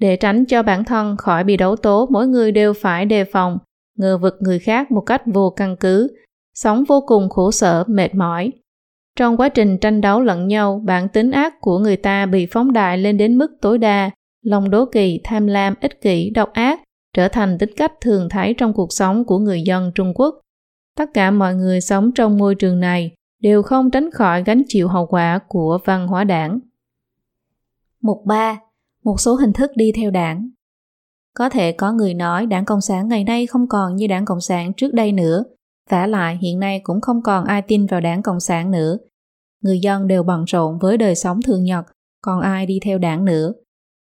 [0.00, 3.58] Để tránh cho bản thân khỏi bị đấu tố, mỗi người đều phải đề phòng,
[3.98, 6.08] ngờ vực người khác một cách vô căn cứ,
[6.54, 8.52] sống vô cùng khổ sở, mệt mỏi.
[9.16, 12.72] Trong quá trình tranh đấu lẫn nhau, bản tính ác của người ta bị phóng
[12.72, 14.10] đại lên đến mức tối đa,
[14.42, 16.80] lòng đố kỵ, tham lam, ích kỷ, độc ác
[17.14, 20.40] trở thành tính cách thường thấy trong cuộc sống của người dân Trung Quốc.
[20.96, 24.88] Tất cả mọi người sống trong môi trường này đều không tránh khỏi gánh chịu
[24.88, 26.58] hậu quả của văn hóa đảng.
[28.00, 28.60] Mục 3.
[29.04, 30.50] Một số hình thức đi theo đảng
[31.34, 34.40] Có thể có người nói đảng Cộng sản ngày nay không còn như đảng Cộng
[34.40, 35.44] sản trước đây nữa,
[35.90, 38.98] Vả lại hiện nay cũng không còn ai tin vào đảng Cộng sản nữa.
[39.62, 41.86] Người dân đều bận rộn với đời sống thường nhật,
[42.22, 43.52] còn ai đi theo đảng nữa.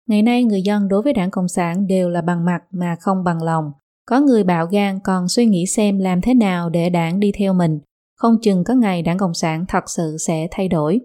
[0.09, 3.25] Ngày nay người dân đối với đảng Cộng sản đều là bằng mặt mà không
[3.25, 3.73] bằng lòng.
[4.07, 7.55] Có người bạo gan còn suy nghĩ xem làm thế nào để đảng đi theo
[7.55, 7.81] mình.
[8.17, 11.01] Không chừng có ngày đảng Cộng sản thật sự sẽ thay đổi.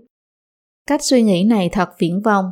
[0.88, 2.45] Cách suy nghĩ này thật viễn vông.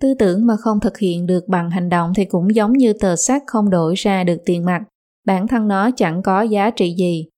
[0.00, 3.16] Tư tưởng mà không thực hiện được bằng hành động thì cũng giống như tờ
[3.16, 4.82] xác không đổi ra được tiền mặt.
[5.26, 7.28] Bản thân nó chẳng có giá trị gì,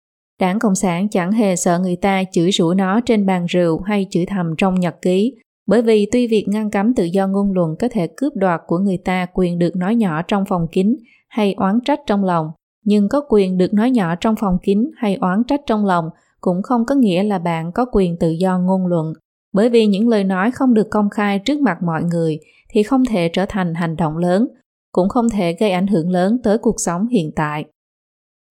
[0.41, 4.07] Đảng Cộng sản chẳng hề sợ người ta chửi rủa nó trên bàn rượu hay
[4.11, 5.35] chửi thầm trong nhật ký,
[5.67, 8.79] bởi vì tuy việc ngăn cấm tự do ngôn luận có thể cướp đoạt của
[8.79, 10.97] người ta quyền được nói nhỏ trong phòng kín
[11.29, 12.51] hay oán trách trong lòng,
[12.85, 16.05] nhưng có quyền được nói nhỏ trong phòng kín hay oán trách trong lòng
[16.41, 19.13] cũng không có nghĩa là bạn có quyền tự do ngôn luận.
[19.53, 22.39] Bởi vì những lời nói không được công khai trước mặt mọi người
[22.71, 24.49] thì không thể trở thành hành động lớn,
[24.93, 27.65] cũng không thể gây ảnh hưởng lớn tới cuộc sống hiện tại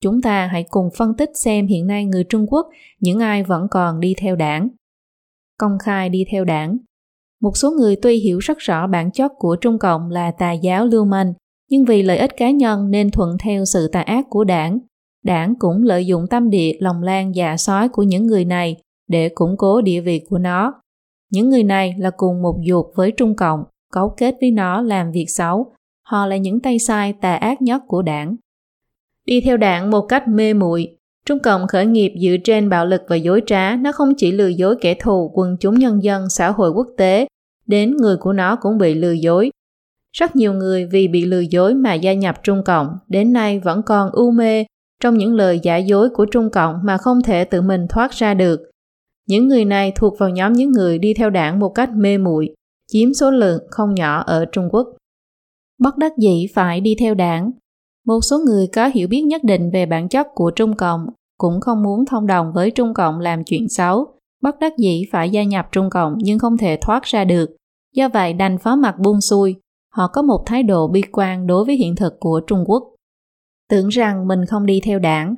[0.04, 2.68] chúng ta hãy cùng phân tích xem hiện nay người Trung Quốc
[3.00, 4.70] những ai vẫn còn đi theo đảng.
[5.60, 6.78] Công khai đi theo đảng
[7.42, 10.86] Một số người tuy hiểu rất rõ bản chất của Trung Cộng là tà giáo
[10.86, 11.34] lưu manh,
[11.70, 14.80] nhưng vì lợi ích cá nhân nên thuận theo sự tà ác của đảng.
[15.26, 19.30] Đảng cũng lợi dụng tâm địa lòng lan dạ sói của những người này để
[19.30, 20.74] củng cố địa vị của nó.
[21.32, 23.64] Những người này là cùng một dục với Trung Cộng,
[23.94, 25.74] cấu kết với nó làm việc xấu.
[26.08, 28.36] Họ là những tay sai tà ác nhất của đảng.
[29.26, 33.02] Đi theo đảng một cách mê muội, Trung Cộng khởi nghiệp dựa trên bạo lực
[33.08, 36.52] và dối trá, nó không chỉ lừa dối kẻ thù, quần chúng nhân dân, xã
[36.52, 37.28] hội quốc tế,
[37.68, 39.52] đến người của nó cũng bị lừa dối.
[40.18, 43.82] Rất nhiều người vì bị lừa dối mà gia nhập Trung Cộng, đến nay vẫn
[43.86, 44.66] còn u mê
[45.02, 48.34] trong những lời giả dối của Trung Cộng mà không thể tự mình thoát ra
[48.34, 48.62] được.
[49.28, 52.54] Những người này thuộc vào nhóm những người đi theo đảng một cách mê muội,
[52.92, 54.88] chiếm số lượng không nhỏ ở Trung Quốc.
[55.80, 57.52] Bất đắc dĩ phải đi theo đảng.
[58.06, 61.62] Một số người có hiểu biết nhất định về bản chất của Trung Cộng cũng
[61.62, 64.06] không muốn thông đồng với Trung Cộng làm chuyện xấu,
[64.42, 67.56] bất đắc dĩ phải gia nhập Trung Cộng nhưng không thể thoát ra được.
[67.96, 69.56] Do vậy đành phó mặt buông xuôi,
[69.94, 72.84] họ có một thái độ bi quan đối với hiện thực của Trung Quốc.
[73.70, 75.36] Tưởng rằng mình không đi theo đảng,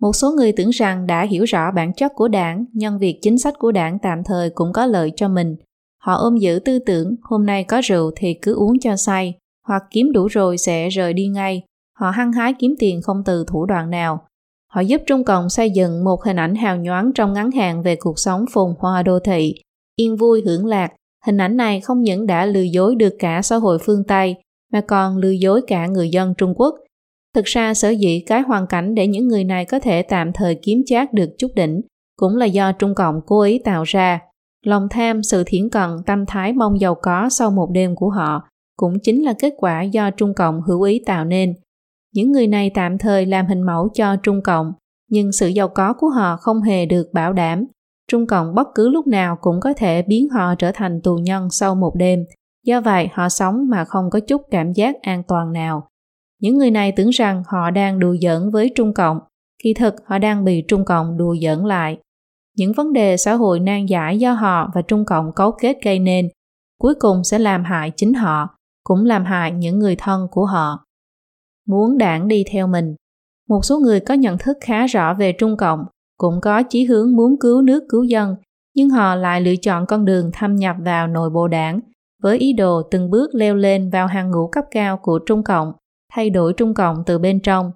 [0.00, 3.38] một số người tưởng rằng đã hiểu rõ bản chất của đảng, nhân việc chính
[3.38, 5.56] sách của đảng tạm thời cũng có lợi cho mình.
[6.02, 9.34] Họ ôm giữ tư tưởng hôm nay có rượu thì cứ uống cho say,
[9.66, 11.62] hoặc kiếm đủ rồi sẽ rời đi ngay.
[12.00, 14.26] Họ hăng hái kiếm tiền không từ thủ đoạn nào.
[14.72, 17.96] Họ giúp Trung Cộng xây dựng một hình ảnh hào nhoáng trong ngắn hạn về
[17.96, 19.54] cuộc sống phồn hoa đô thị,
[19.96, 20.92] yên vui hưởng lạc.
[21.26, 24.36] Hình ảnh này không những đã lừa dối được cả xã hội phương Tây,
[24.72, 26.74] mà còn lừa dối cả người dân Trung Quốc–
[27.34, 30.54] Thực ra sở dĩ cái hoàn cảnh để những người này có thể tạm thời
[30.54, 31.80] kiếm chác được chút đỉnh
[32.16, 34.20] cũng là do Trung Cộng cố ý tạo ra.
[34.66, 38.48] Lòng tham, sự thiển cận, tâm thái mong giàu có sau một đêm của họ
[38.76, 41.54] cũng chính là kết quả do Trung Cộng hữu ý tạo nên.
[42.14, 44.72] Những người này tạm thời làm hình mẫu cho Trung Cộng,
[45.10, 47.64] nhưng sự giàu có của họ không hề được bảo đảm.
[48.10, 51.50] Trung Cộng bất cứ lúc nào cũng có thể biến họ trở thành tù nhân
[51.50, 52.24] sau một đêm.
[52.66, 55.88] Do vậy, họ sống mà không có chút cảm giác an toàn nào.
[56.40, 59.18] Những người này tưởng rằng họ đang đùa giỡn với Trung Cộng,
[59.62, 61.98] kỳ thực họ đang bị Trung Cộng đùa giỡn lại.
[62.56, 65.98] Những vấn đề xã hội nan giải do họ và Trung Cộng cấu kết gây
[65.98, 66.28] nên,
[66.80, 68.48] cuối cùng sẽ làm hại chính họ,
[68.84, 70.84] cũng làm hại những người thân của họ.
[71.68, 72.94] Muốn đảng đi theo mình
[73.48, 75.84] Một số người có nhận thức khá rõ về Trung Cộng,
[76.18, 78.36] cũng có chí hướng muốn cứu nước cứu dân,
[78.74, 81.80] nhưng họ lại lựa chọn con đường thâm nhập vào nội bộ đảng
[82.22, 85.72] với ý đồ từng bước leo lên vào hàng ngũ cấp cao của Trung Cộng
[86.12, 87.72] thay đổi Trung Cộng từ bên trong.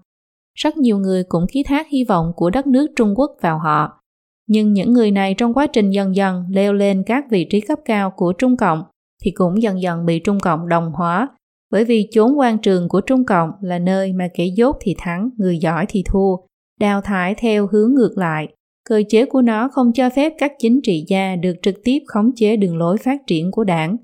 [0.55, 4.01] Rất nhiều người cũng ký thác hy vọng của đất nước Trung Quốc vào họ.
[4.49, 7.79] Nhưng những người này trong quá trình dần dần leo lên các vị trí cấp
[7.85, 8.83] cao của Trung Cộng
[9.25, 11.29] thì cũng dần dần bị Trung Cộng đồng hóa
[11.75, 15.31] bởi vì chốn quan trường của Trung Cộng là nơi mà kẻ dốt thì thắng,
[15.37, 16.37] người giỏi thì thua,
[16.81, 18.49] đào thải theo hướng ngược lại.
[18.89, 22.31] Cơ chế của nó không cho phép các chính trị gia được trực tiếp khống
[22.37, 23.97] chế đường lối phát triển của đảng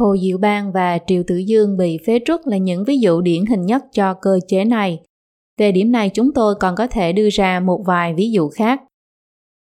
[0.00, 3.46] Hồ Diệu Bang và Triệu Tử Dương bị phế truất là những ví dụ điển
[3.46, 5.00] hình nhất cho cơ chế này.
[5.58, 8.80] Về điểm này chúng tôi còn có thể đưa ra một vài ví dụ khác.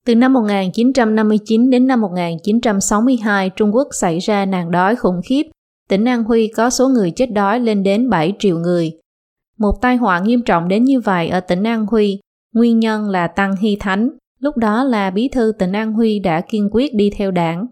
[0.06, 5.43] Từ năm 1959 đến năm 1962, Trung Quốc xảy ra nạn đói khủng khiếp.
[5.88, 8.91] Tỉnh An Huy có số người chết đói lên đến 7 triệu người.
[9.58, 12.19] Một tai họa nghiêm trọng đến như vậy ở tỉnh An Huy,
[12.54, 16.41] nguyên nhân là Tăng Hy Thánh, lúc đó là bí thư tỉnh An Huy đã
[16.41, 17.67] kiên quyết đi theo đảng.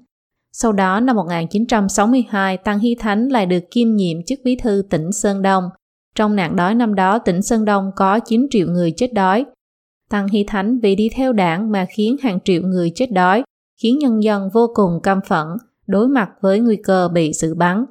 [0.51, 5.12] Sau đó năm 1962, Tăng Hy Thánh lại được kiêm nhiệm chức bí thư tỉnh
[5.12, 5.63] Sơn Đông.
[6.15, 9.45] Trong nạn đói năm đó, tỉnh Sơn Đông có 9 triệu người chết đói.
[10.10, 13.43] Tăng Hy Thánh vì đi theo đảng mà khiến hàng triệu người chết đói,
[13.82, 15.47] khiến nhân dân vô cùng căm phẫn,
[15.88, 17.86] đối mặt với nguy cơ bị xử bắn.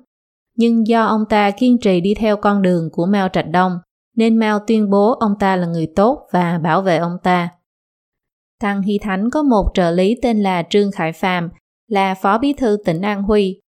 [0.56, 3.78] Nhưng do ông ta kiên trì đi theo con đường của Mao Trạch Đông,
[4.16, 7.48] nên Mao tuyên bố ông ta là người tốt và bảo vệ ông ta.
[8.60, 11.48] Tăng Hy Thánh có một trợ lý tên là Trương Khải Phàm
[11.88, 13.60] là phó bí thư tỉnh An Huy.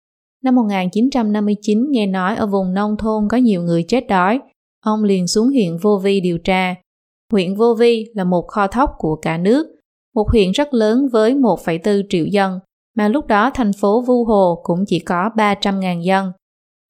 [0.44, 4.40] Năm 1959 nghe nói ở vùng nông thôn có nhiều người chết đói,
[4.84, 6.76] ông liền xuống huyện Vô Vi điều tra.
[7.32, 9.68] Huyện Vô Vi là một kho thóc của cả nước,
[10.16, 12.60] một huyện rất lớn với 1,4 triệu dân,
[12.96, 16.32] mà lúc đó thành phố Vu Hồ cũng chỉ có 300.000 dân.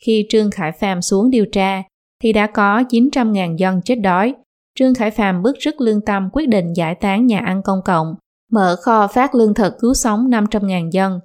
[0.05, 1.83] Khi Trương Khải Phàm xuống điều tra,
[2.23, 4.35] thì đã có 900.000 dân chết đói.
[4.79, 8.15] Trương Khải Phàm bức rất lương tâm quyết định giải tán nhà ăn công cộng,
[8.51, 11.19] mở kho phát lương thực cứu sống 500.000 dân.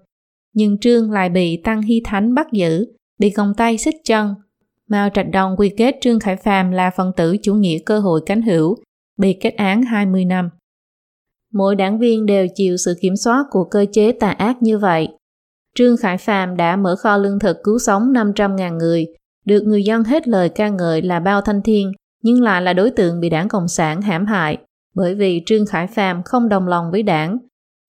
[0.55, 2.87] Nhưng Trương lại bị Tăng Hy Thánh bắt giữ,
[3.19, 4.35] bị còng tay xích chân.
[4.89, 8.21] Mao Trạch Đông quy kết Trương Khải Phàm là phần tử chủ nghĩa cơ hội
[8.27, 8.77] cánh hữu,
[9.19, 10.51] bị kết án 20 năm.
[11.53, 15.09] Mỗi đảng viên đều chịu sự kiểm soát của cơ chế tà ác như vậy.
[15.79, 19.07] Trương Khải Phàm đã mở kho lương thực cứu sống 500.000 người,
[19.45, 22.91] được người dân hết lời ca ngợi là bao thanh thiên, nhưng lại là đối
[22.91, 24.59] tượng bị đảng Cộng sản hãm hại
[24.95, 27.39] bởi vì Trương Khải Phàm không đồng lòng với đảng.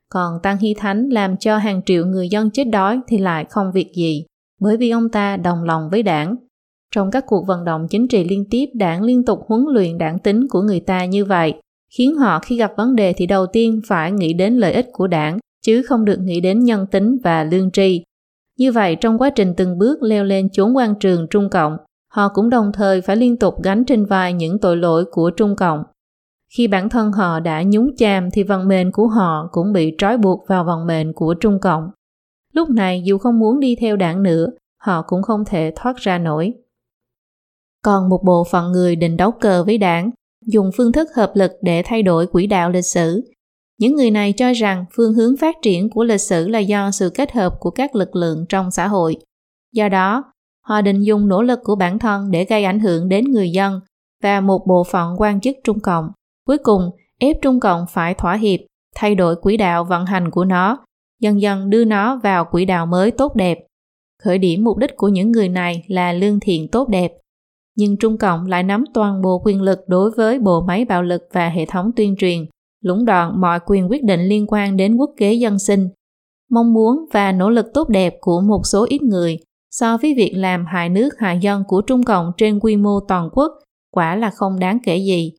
[0.09, 3.71] Còn Tăng Hy Thánh làm cho hàng triệu người dân chết đói thì lại không
[3.71, 4.25] việc gì
[4.59, 6.35] bởi vì ông ta đồng lòng với đảng.
[6.95, 10.19] Trong các cuộc vận động chính trị liên tiếp, đảng liên tục huấn luyện đảng
[10.19, 11.53] tính của người ta như vậy,
[11.97, 15.07] khiến họ khi gặp vấn đề thì đầu tiên phải nghĩ đến lợi ích của
[15.07, 18.03] đảng, chứ không được nghĩ đến nhân tính và lương tri.
[18.57, 21.77] Như vậy, trong quá trình từng bước leo lên chốn quan trường Trung Cộng,
[22.13, 25.55] họ cũng đồng thời phải liên tục gánh trên vai những tội lỗi của Trung
[25.55, 25.83] Cộng.
[26.57, 30.17] Khi bản thân họ đã nhúng chàm thì vận mệnh của họ cũng bị trói
[30.17, 31.89] buộc vào vận mệnh của Trung Cộng.
[32.53, 34.47] Lúc này dù không muốn đi theo đảng nữa,
[34.81, 36.53] họ cũng không thể thoát ra nổi.
[37.83, 40.11] Còn một bộ phận người định đấu cờ với đảng,
[40.45, 43.21] dùng phương thức hợp lực để thay đổi quỹ đạo lịch sử.
[43.81, 47.09] Những người này cho rằng phương hướng phát triển của lịch sử là do sự
[47.09, 49.17] kết hợp của các lực lượng trong xã hội.
[49.73, 50.23] Do đó,
[50.65, 53.79] họ định dùng nỗ lực của bản thân để gây ảnh hưởng đến người dân
[54.23, 56.05] và một bộ phận quan chức Trung Cộng.
[56.47, 56.89] Cuối cùng,
[57.19, 58.59] ép Trung Cộng phải thỏa hiệp,
[58.95, 60.77] thay đổi quỹ đạo vận hành của nó,
[61.21, 63.57] dần dần đưa nó vào quỹ đạo mới tốt đẹp.
[64.23, 67.11] Khởi điểm mục đích của những người này là lương thiện tốt đẹp,
[67.77, 71.21] nhưng Trung Cộng lại nắm toàn bộ quyền lực đối với bộ máy bạo lực
[71.33, 72.45] và hệ thống tuyên truyền,
[72.81, 75.89] lũng đoạn mọi quyền quyết định liên quan đến quốc kế dân sinh.
[76.49, 79.37] Mong muốn và nỗ lực tốt đẹp của một số ít người
[79.71, 83.29] so với việc làm hại nước hại dân của Trung Cộng trên quy mô toàn
[83.33, 83.51] quốc
[83.91, 85.33] quả là không đáng kể gì.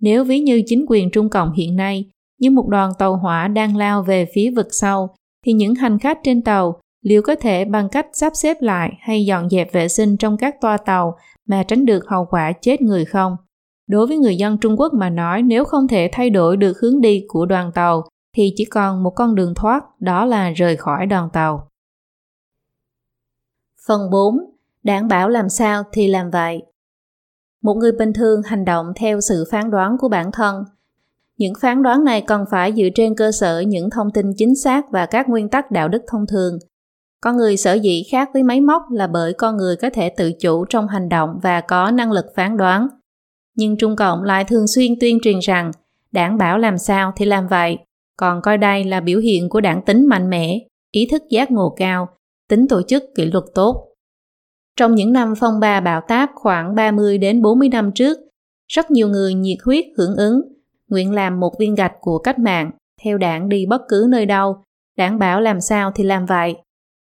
[0.00, 3.76] Nếu ví như chính quyền Trung Cộng hiện nay, như một đoàn tàu hỏa đang
[3.76, 5.08] lao về phía vực sâu,
[5.46, 9.24] thì những hành khách trên tàu liệu có thể bằng cách sắp xếp lại hay
[9.24, 11.16] dọn dẹp vệ sinh trong các toa tàu
[11.48, 13.36] mà tránh được hậu quả chết người không?
[13.86, 17.00] Đối với người dân Trung Quốc mà nói nếu không thể thay đổi được hướng
[17.00, 18.04] đi của đoàn tàu
[18.36, 21.68] thì chỉ còn một con đường thoát, đó là rời khỏi đoàn tàu.
[23.86, 24.36] Phần 4.
[24.82, 26.62] Đảm bảo làm sao thì làm vậy.
[27.62, 30.64] Một người bình thường hành động theo sự phán đoán của bản thân.
[31.36, 34.90] Những phán đoán này cần phải dựa trên cơ sở những thông tin chính xác
[34.90, 36.58] và các nguyên tắc đạo đức thông thường–
[37.24, 40.32] con người sở dĩ khác với máy móc là bởi con người có thể tự
[40.40, 42.88] chủ trong hành động và có năng lực phán đoán.
[43.56, 45.70] Nhưng Trung Cộng lại thường xuyên tuyên truyền rằng
[46.12, 47.78] đảng bảo làm sao thì làm vậy,
[48.16, 50.58] còn coi đây là biểu hiện của đảng tính mạnh mẽ,
[50.90, 52.08] ý thức giác ngộ cao,
[52.48, 53.88] tính tổ chức kỷ luật tốt.
[54.76, 58.18] Trong những năm phong ba bão táp khoảng 30 đến 40 năm trước,
[58.68, 60.40] rất nhiều người nhiệt huyết hưởng ứng,
[60.88, 62.70] nguyện làm một viên gạch của cách mạng,
[63.02, 64.56] theo đảng đi bất cứ nơi đâu,
[64.96, 66.56] đảng bảo làm sao thì làm vậy,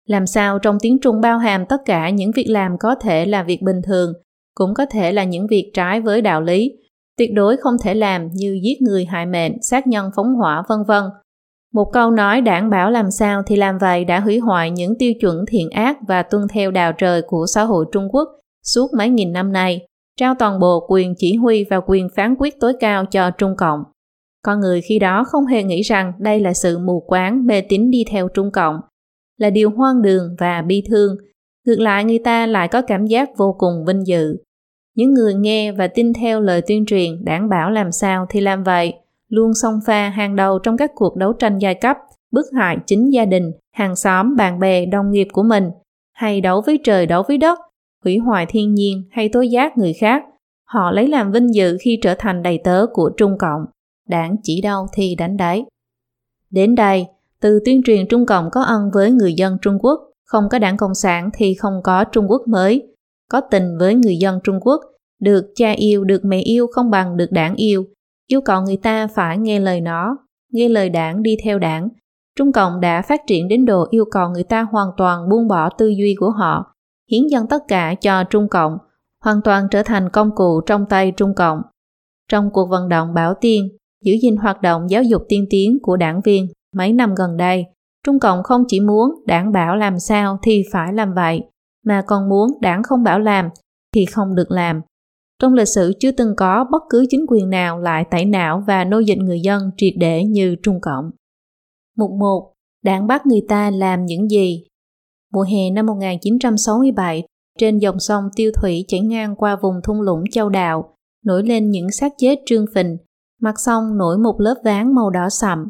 [0.06, 3.42] làm sao trong tiếng Trung bao hàm tất cả những việc làm có thể là
[3.42, 4.12] việc bình thường,
[4.57, 6.73] cũng có thể là những việc trái với đạo lý,
[7.19, 10.79] tuyệt đối không thể làm như giết người hại mệnh, sát nhân phóng hỏa vân
[10.88, 11.05] vân.
[11.75, 15.12] Một câu nói đảm bảo làm sao thì làm vậy đã hủy hoại những tiêu
[15.21, 18.29] chuẩn thiện ác và tuân theo đạo trời của xã hội Trung Quốc
[18.64, 19.87] suốt mấy nghìn năm nay,
[20.21, 23.81] trao toàn bộ quyền chỉ huy và quyền phán quyết tối cao cho Trung Cộng.
[24.42, 27.90] Con người khi đó không hề nghĩ rằng đây là sự mù quáng mê tín
[27.90, 28.77] đi theo Trung Cộng,
[29.38, 31.16] là điều hoang đường và bi thương.
[31.66, 34.37] Ngược lại người ta lại có cảm giác vô cùng vinh dự.
[34.96, 38.62] Những người nghe và tin theo lời tuyên truyền đảng bảo làm sao thì làm
[38.62, 38.94] vậy,
[39.28, 41.96] luôn song pha hàng đầu trong các cuộc đấu tranh giai cấp,
[42.30, 45.70] bức hại chính gia đình, hàng xóm, bạn bè, đồng nghiệp của mình,
[46.12, 47.59] hay đấu với trời đấu với đất,
[48.04, 50.22] hủy hoại thiên nhiên hay tối giác người khác.
[50.64, 53.61] Họ lấy làm vinh dự khi trở thành đầy tớ của Trung Cộng.
[54.09, 55.64] Đảng chỉ đâu thì đánh đấy.
[56.50, 57.06] Đến đây,
[57.40, 60.76] từ tuyên truyền Trung Cộng có ân với người dân Trung Quốc, không có đảng
[60.76, 62.95] Cộng sản thì không có Trung Quốc mới.
[63.31, 64.81] Có tình với người dân Trung Quốc,
[65.21, 67.85] được cha yêu, được mẹ yêu không bằng được đảng yêu.
[68.27, 70.17] Yêu cầu người ta phải nghe lời nó,
[70.53, 71.89] nghe lời đảng đi theo đảng.
[72.39, 75.71] Trung Cộng đã phát triển đến độ yêu cầu người ta hoàn toàn buông bỏ
[75.79, 76.65] tư duy của họ,
[77.11, 78.79] hiến dân tất cả cho Trung Cộng,
[79.25, 81.61] hoàn toàn trở thành công cụ trong tay Trung Cộng.
[82.31, 83.69] Trong cuộc vận động Bảo Tiên,
[84.05, 87.65] giữ gìn hoạt động giáo dục tiên tiến của đảng viên mấy năm gần đây,
[88.07, 91.43] Trung Cộng không chỉ muốn đảng bảo làm sao thì phải làm vậy,
[91.87, 93.49] mà còn muốn đảng không bảo làm
[93.94, 94.81] thì không được làm.
[95.43, 98.84] Trong lịch sử chưa từng có bất cứ chính quyền nào lại tẩy não và
[98.84, 101.11] nô dịch người dân triệt để như Trung Cộng.
[101.97, 102.53] Mục 1.
[102.84, 104.64] Đảng bắt người ta làm những gì?
[105.32, 107.26] Mùa hè năm 1967,
[107.59, 111.70] trên dòng sông Tiêu Thủy chảy ngang qua vùng thung lũng Châu Đào, nổi lên
[111.70, 112.97] những xác chết trương phình,
[113.41, 115.68] mặt sông nổi một lớp ván màu đỏ sậm,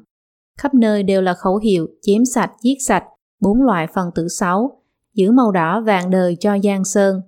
[0.59, 3.05] Khắp nơi đều là khẩu hiệu chém sạch, giết sạch,
[3.41, 4.83] bốn loại phần tử xấu,
[5.17, 7.21] giữ màu đỏ vàng đời cho Giang Sơn.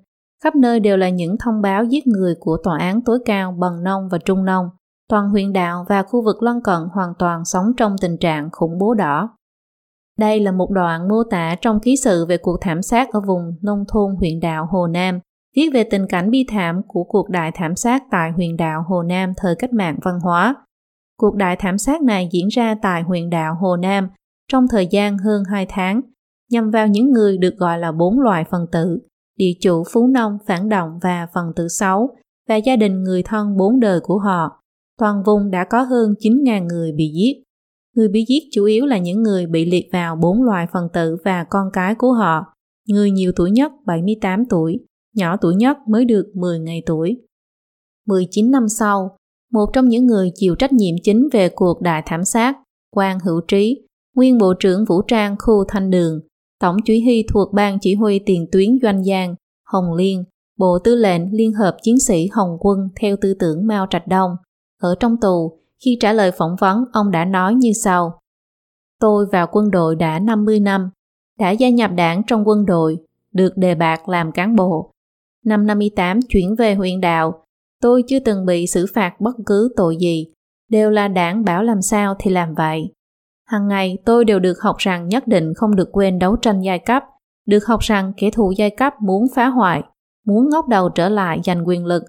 [0.45, 3.82] Khắp nơi đều là những thông báo giết người của tòa án tối cao Bần
[3.82, 4.66] Nông và Trung Nông.
[5.09, 8.78] Toàn huyện đạo và khu vực lân cận hoàn toàn sống trong tình trạng khủng
[8.78, 9.30] bố đỏ.
[10.18, 13.53] Đây là một đoạn mô tả trong ký sự về cuộc thảm sát ở vùng
[13.62, 15.20] nông thôn huyện đạo Hồ Nam,
[15.57, 19.03] viết về tình cảnh bi thảm của cuộc đại thảm sát tại huyện Đạo Hồ
[19.03, 20.55] Nam thời cách mạng văn hóa.
[21.16, 24.09] Cuộc đại thảm sát này diễn ra tại huyện Đạo Hồ Nam
[24.53, 26.01] trong thời gian hơn 2 tháng,
[26.51, 28.99] nhằm vào những người được gọi là bốn loại phần tử,
[29.36, 32.16] địa chủ phú nông phản động và phần tử xấu,
[32.49, 34.62] và gia đình người thân bốn đời của họ.
[34.99, 37.42] Toàn vùng đã có hơn 9.000 người bị giết.
[37.96, 41.16] Người bị giết chủ yếu là những người bị liệt vào bốn loại phần tử
[41.24, 42.44] và con cái của họ.
[42.88, 44.80] Người nhiều tuổi nhất 78 tuổi,
[45.14, 47.20] nhỏ tuổi nhất mới được 10 ngày tuổi.
[48.07, 49.16] 19 năm sau,
[49.53, 52.57] một trong những người chịu trách nhiệm chính về cuộc đại thảm sát,
[52.90, 56.20] quan hữu trí, nguyên bộ trưởng vũ trang khu Thanh Đường,
[56.61, 59.34] tổng chỉ huy thuộc ban chỉ huy tiền tuyến Doanh Giang,
[59.64, 60.24] Hồng Liên,
[60.59, 64.30] Bộ Tư lệnh Liên hợp Chiến sĩ Hồng quân theo tư tưởng Mao Trạch Đông.
[64.80, 68.18] Ở trong tù, khi trả lời phỏng vấn, ông đã nói như sau.
[69.00, 70.90] Tôi vào quân đội đã 50 năm,
[71.38, 72.98] đã gia nhập đảng trong quân đội,
[73.32, 74.90] được đề bạt làm cán bộ.
[75.44, 77.44] Năm 58 chuyển về huyện đạo,
[77.82, 80.26] tôi chưa từng bị xử phạt bất cứ tội gì,
[80.68, 82.92] đều là đảng bảo làm sao thì làm vậy.
[83.49, 86.78] Hằng ngày tôi đều được học rằng nhất định không được quên đấu tranh giai
[86.78, 87.03] cấp,
[87.46, 89.82] được học rằng kẻ thù giai cấp muốn phá hoại,
[90.26, 92.03] muốn ngóc đầu trở lại giành quyền lực,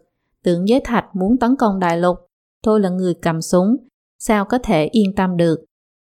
[0.43, 2.17] tưởng giới thạch muốn tấn công đại lục.
[2.63, 3.75] Tôi là người cầm súng,
[4.19, 5.65] sao có thể yên tâm được.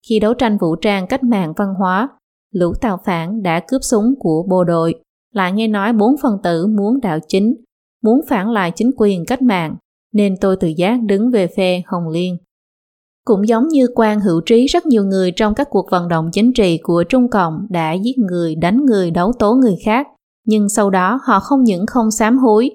[0.09, 2.09] Khi đấu tranh vũ trang cách mạng văn hóa,
[2.53, 4.95] lũ tàu phản đã cướp súng của bộ đội,
[5.33, 7.55] lại nghe nói bốn phần tử muốn đạo chính,
[8.03, 9.77] muốn phản lại chính quyền cách mạng,
[10.13, 12.37] nên tôi tự giác đứng về phe Hồng Liên.
[13.31, 16.53] Cũng giống như quan hữu trí rất nhiều người trong các cuộc vận động chính
[16.53, 20.07] trị của Trung Cộng đã giết người, đánh người, đấu tố người khác,
[20.47, 22.71] nhưng sau đó họ không những không sám hối,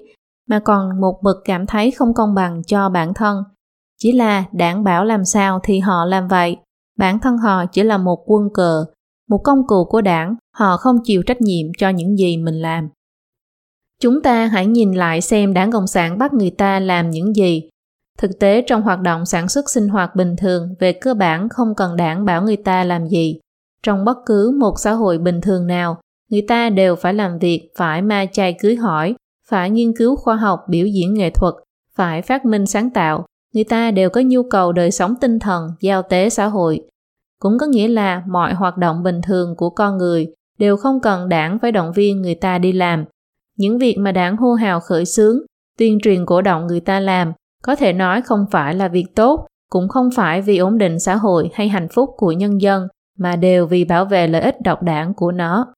[0.48, 3.42] mà còn một mực cảm thấy không công bằng cho bản thân.
[3.98, 6.56] Chỉ là đảng bảo làm sao thì họ làm vậy,
[6.98, 8.84] bản thân họ chỉ là một quân cờ,
[9.28, 12.88] một công cụ của đảng, họ không chịu trách nhiệm cho những gì mình làm.
[14.02, 17.68] Chúng ta hãy nhìn lại xem đảng Cộng sản bắt người ta làm những gì.
[18.18, 21.74] Thực tế trong hoạt động sản xuất sinh hoạt bình thường về cơ bản không
[21.74, 23.40] cần đảng bảo người ta làm gì.
[23.82, 26.00] Trong bất cứ một xã hội bình thường nào,
[26.30, 29.14] người ta đều phải làm việc, phải ma chay cưới hỏi,
[29.48, 31.54] phải nghiên cứu khoa học, biểu diễn nghệ thuật,
[31.94, 33.26] phải phát minh sáng tạo.
[33.54, 36.80] Người ta đều có nhu cầu đời sống tinh thần, giao tế xã hội.
[37.40, 41.28] Cũng có nghĩa là mọi hoạt động bình thường của con người đều không cần
[41.28, 43.04] đảng phải động viên người ta đi làm.
[43.56, 45.38] Những việc mà đảng hô hào khởi xướng,
[45.78, 47.32] tuyên truyền cổ động người ta làm,
[47.66, 51.16] có thể nói không phải là việc tốt, cũng không phải vì ổn định xã
[51.16, 52.86] hội hay hạnh phúc của nhân dân,
[53.18, 55.74] mà đều vì bảo vệ lợi ích độc đảng của nó.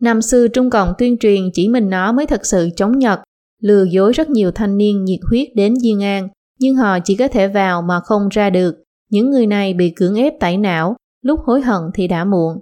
[0.00, 3.20] Năm xưa Trung Cộng tuyên truyền chỉ mình nó mới thật sự chống Nhật,
[3.62, 6.28] lừa dối rất nhiều thanh niên nhiệt huyết đến Diên An,
[6.58, 8.74] nhưng họ chỉ có thể vào mà không ra được.
[9.10, 12.58] Những người này bị cưỡng ép tẩy não, lúc hối hận thì đã muộn.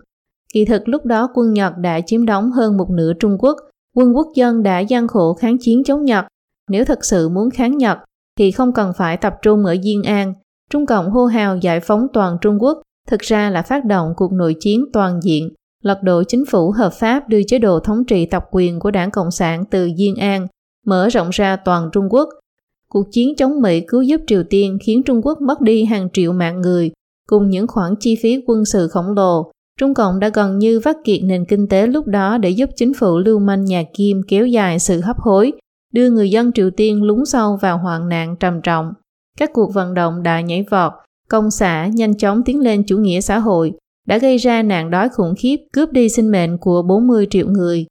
[0.54, 3.56] Kỳ thực lúc đó quân Nhật đã chiếm đóng hơn một nửa Trung Quốc,
[3.96, 6.24] quân quốc dân đã gian khổ kháng chiến chống Nhật.
[6.70, 7.98] Nếu thật sự muốn kháng Nhật,
[8.39, 10.34] thì không cần phải tập trung ở Diên An.
[10.70, 14.32] Trung Cộng hô hào giải phóng toàn Trung Quốc, thực ra là phát động cuộc
[14.32, 15.49] nội chiến toàn diện
[15.82, 19.11] lật đổ chính phủ hợp pháp đưa chế độ thống trị tập quyền của đảng
[19.11, 20.47] Cộng sản từ Diên An,
[20.86, 22.28] mở rộng ra toàn Trung Quốc.
[22.89, 26.32] Cuộc chiến chống Mỹ cứu giúp Triều Tiên khiến Trung Quốc mất đi hàng triệu
[26.32, 26.91] mạng người,
[27.28, 29.51] cùng những khoản chi phí quân sự khổng lồ.
[29.80, 32.95] Trung Cộng đã gần như vắt kiệt nền kinh tế lúc đó để giúp chính
[32.95, 35.53] phủ lưu manh nhà Kim kéo dài sự hấp hối,
[35.93, 38.93] đưa người dân Triều Tiên lún sâu vào hoạn nạn trầm trọng.
[39.39, 40.93] Các cuộc vận động đã nhảy vọt,
[41.28, 43.72] công xã nhanh chóng tiến lên chủ nghĩa xã hội,
[44.07, 47.86] đã gây ra nạn đói khủng khiếp cướp đi sinh mệnh của 40 triệu người.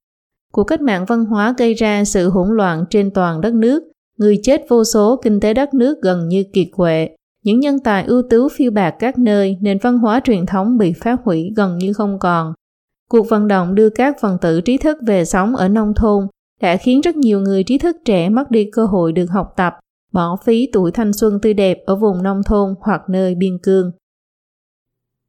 [0.54, 3.84] Cuộc cách mạng văn hóa gây ra sự hỗn loạn trên toàn đất nước,
[4.18, 7.10] người chết vô số, kinh tế đất nước gần như kiệt quệ.
[7.44, 10.94] Những nhân tài ưu tú phiêu bạc các nơi, nền văn hóa truyền thống bị
[10.94, 12.54] phá hủy gần như không còn.
[13.10, 16.28] Cuộc vận động đưa các phần tử trí thức về sống ở nông thôn
[16.62, 19.74] đã khiến rất nhiều người trí thức trẻ mất đi cơ hội được học tập,
[20.12, 23.92] bỏ phí tuổi thanh xuân tươi đẹp ở vùng nông thôn hoặc nơi biên cương.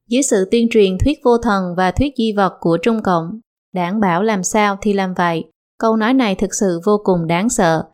[0.08, 3.40] Dưới sự tuyên truyền thuyết vô thần và thuyết di vật của Trung Cộng,
[3.74, 5.44] đảng bảo làm sao thì làm vậy.
[5.78, 7.84] Câu nói này thực sự vô cùng đáng sợ.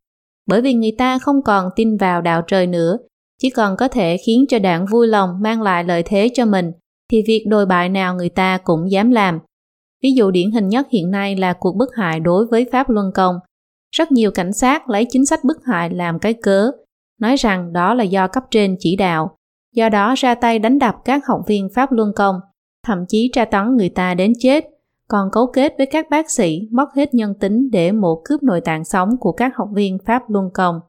[0.47, 2.99] Bởi vì người ta không còn tin vào đạo trời nữa,
[3.43, 6.73] chỉ còn có thể khiến cho đảng vui lòng mang lại lợi thế cho mình,
[7.11, 9.39] thì việc đồi bại nào người ta cũng dám làm.
[10.05, 13.11] Ví dụ điển hình nhất hiện nay là cuộc bức hại đối với Pháp Luân
[13.15, 13.37] Công.
[13.97, 16.71] Rất nhiều cảnh sát lấy chính sách bức hại làm cái cớ,
[17.21, 19.37] nói rằng đó là do cấp trên chỉ đạo,
[19.75, 22.37] do đó ra tay đánh đập các học viên Pháp Luân Công,
[22.87, 24.65] thậm chí tra tấn người ta đến chết,
[25.09, 28.61] còn cấu kết với các bác sĩ mất hết nhân tính để mổ cướp nội
[28.61, 30.81] tạng sống của các học viên Pháp Luân Công.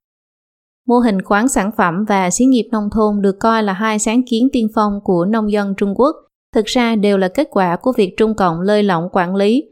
[0.88, 4.22] Mô hình khoáng sản phẩm và xí nghiệp nông thôn được coi là hai sáng
[4.30, 6.16] kiến tiên phong của nông dân Trung Quốc,
[6.56, 9.64] thực ra đều là kết quả của việc Trung Cộng lơi lỏng quản lý.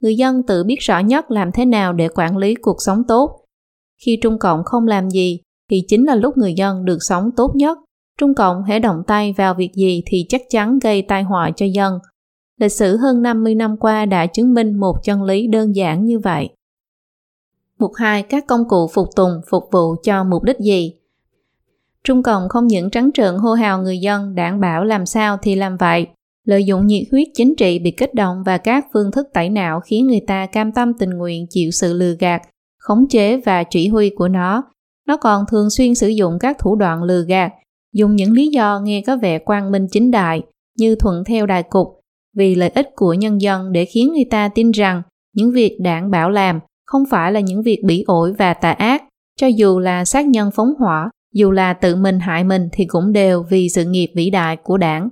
[0.00, 3.44] người dân tự biết rõ nhất làm thế nào để quản lý cuộc sống tốt.
[4.04, 7.52] Khi Trung Cộng không làm gì thì chính là lúc người dân được sống tốt
[7.54, 7.78] nhất.
[8.18, 11.66] Trung Cộng hãy động tay vào việc gì thì chắc chắn gây tai họa cho
[11.66, 11.98] dân.
[12.60, 16.18] Lịch sử hơn 50 năm qua đã chứng minh một chân lý đơn giản như
[16.18, 16.48] vậy.
[17.78, 18.22] Mục 2.
[18.22, 20.94] Các công cụ phục tùng phục vụ cho mục đích gì?
[22.04, 25.54] Trung Cộng không những trắng trợn hô hào người dân đảm bảo làm sao thì
[25.54, 26.06] làm vậy,
[26.46, 29.80] lợi dụng nhiệt huyết chính trị bị kích động và các phương thức tẩy não
[29.80, 32.42] khiến người ta cam tâm tình nguyện chịu sự lừa gạt,
[32.78, 34.62] khống chế và chỉ huy của nó.
[35.06, 37.52] Nó còn thường xuyên sử dụng các thủ đoạn lừa gạt,
[37.92, 40.42] dùng những lý do nghe có vẻ quang minh chính đại
[40.78, 41.86] như thuận theo đại cục
[42.36, 45.02] vì lợi ích của nhân dân để khiến người ta tin rằng
[45.34, 49.02] những việc đảng bảo làm không phải là những việc bỉ ổi và tà ác,
[49.40, 53.12] cho dù là sát nhân phóng hỏa, dù là tự mình hại mình thì cũng
[53.12, 55.08] đều vì sự nghiệp vĩ đại của đảng.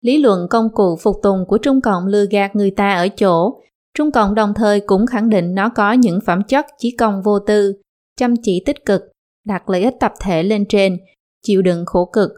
[0.00, 3.60] Lý luận công cụ phục tùng của Trung Cộng lừa gạt người ta ở chỗ,
[3.94, 7.38] Trung Cộng đồng thời cũng khẳng định nó có những phẩm chất chí công vô
[7.38, 7.74] tư,
[8.16, 9.02] chăm chỉ tích cực,
[9.46, 10.98] đặt lợi ích tập thể lên trên,
[11.42, 12.30] chịu đựng khổ cực.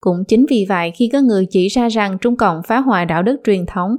[0.00, 3.22] Cũng chính vì vậy khi có người chỉ ra rằng Trung Cộng phá hoại đạo
[3.22, 3.96] đức truyền thống,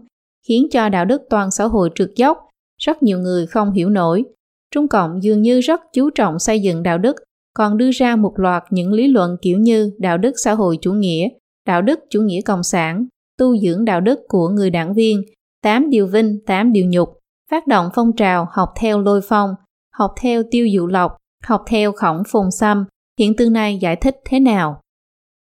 [0.47, 2.37] khiến cho đạo đức toàn xã hội trượt dốc,
[2.81, 4.23] rất nhiều người không hiểu nổi.
[4.71, 7.15] Trung Cộng dường như rất chú trọng xây dựng đạo đức,
[7.53, 10.93] còn đưa ra một loạt những lý luận kiểu như đạo đức xã hội chủ
[10.93, 11.27] nghĩa,
[11.67, 13.05] đạo đức chủ nghĩa cộng sản,
[13.37, 15.21] tu dưỡng đạo đức của người đảng viên,
[15.63, 17.09] 8 điều vinh, 8 điều nhục,
[17.51, 19.49] phát động phong trào học theo lôi phong,
[19.93, 21.11] học theo tiêu dụ lộc,
[21.43, 22.85] học theo khổng phùng xăm,
[23.19, 24.81] hiện tượng này giải thích thế nào?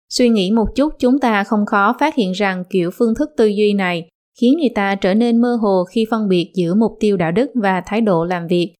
[0.09, 3.47] Suy nghĩ một chút chúng ta không khó phát hiện rằng kiểu phương thức tư
[3.47, 4.09] duy này
[4.41, 7.51] khiến người ta trở nên mơ hồ khi phân biệt giữa mục tiêu đạo đức
[7.55, 8.75] và thái độ làm việc.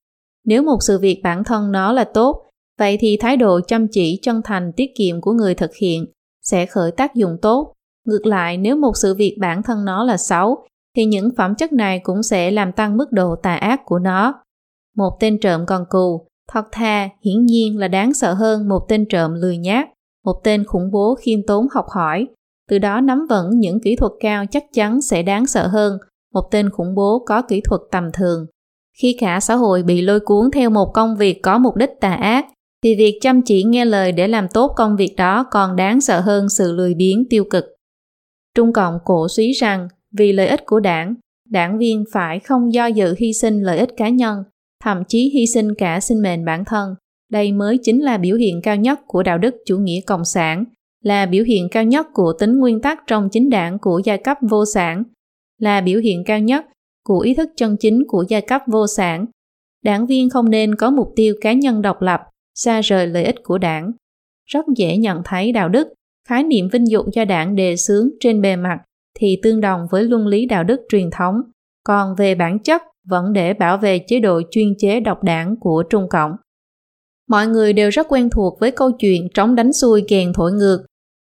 [0.45, 2.43] Nếu một sự việc bản thân nó là tốt,
[2.79, 6.07] vậy thì thái độ chăm chỉ, chân thành, tiết kiệm của người thực hiện
[6.51, 7.73] sẽ khởi tác dụng tốt.
[8.07, 10.67] Ngược lại, nếu một sự việc bản thân nó là xấu,
[10.97, 14.35] thì những phẩm chất này cũng sẽ làm tăng mức độ tà ác của nó.
[14.97, 19.07] Một tên trộm còn cù, thật thà, hiển nhiên là đáng sợ hơn một tên
[19.09, 19.89] trộm lười nhác.
[20.25, 22.27] một tên khủng bố khiêm tốn học hỏi,
[22.71, 25.99] từ đó nắm vững những kỹ thuật cao chắc chắn sẽ đáng sợ hơn
[26.35, 28.47] một tên khủng bố có kỹ thuật tầm thường.
[29.03, 32.13] Khi cả xã hội bị lôi cuốn theo một công việc có mục đích tà
[32.13, 32.47] ác,
[32.87, 36.21] thì việc chăm chỉ nghe lời để làm tốt công việc đó còn đáng sợ
[36.21, 37.65] hơn sự lười biếng tiêu cực.
[38.55, 41.15] Trung Cộng cổ suý rằng vì lợi ích của đảng,
[41.49, 44.39] đảng viên phải không do dự hy sinh lợi ích cá nhân,
[44.85, 46.95] thậm chí hy sinh cả sinh mệnh bản thân.
[47.31, 50.65] Đây mới chính là biểu hiện cao nhất của đạo đức chủ nghĩa cộng sản,
[51.05, 54.39] là biểu hiện cao nhất của tính nguyên tắc trong chính đảng của giai cấp
[54.51, 55.03] vô sản,
[55.59, 56.65] là biểu hiện cao nhất
[57.05, 59.27] của ý thức chân chính của giai cấp vô sản.
[59.85, 62.21] Đảng viên không nên có mục tiêu cá nhân độc lập,
[62.57, 63.93] xa rời lợi ích của đảng.
[64.47, 65.89] Rất dễ nhận thấy đạo đức,
[66.29, 68.79] khái niệm vinh dụng do đảng đề xướng trên bề mặt
[69.19, 71.35] thì tương đồng với luân lý đạo đức truyền thống,
[71.85, 75.85] còn về bản chất vẫn để bảo vệ chế độ chuyên chế độc đảng của
[75.91, 76.33] Trung Cộng.
[77.29, 80.87] Mọi người đều rất quen thuộc với câu chuyện trống đánh xuôi kèn thổi ngược.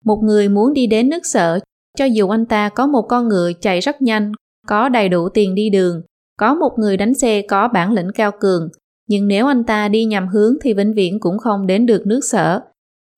[0.04, 1.58] Một người muốn đi đến nước sở,
[1.98, 4.32] cho dù anh ta có một con ngựa chạy rất nhanh,
[4.66, 6.02] có đầy đủ tiền đi đường,
[6.38, 8.68] có một người đánh xe có bản lĩnh cao cường,
[9.10, 12.20] nhưng nếu anh ta đi nhầm hướng thì vĩnh viễn cũng không đến được nước
[12.30, 12.60] sở.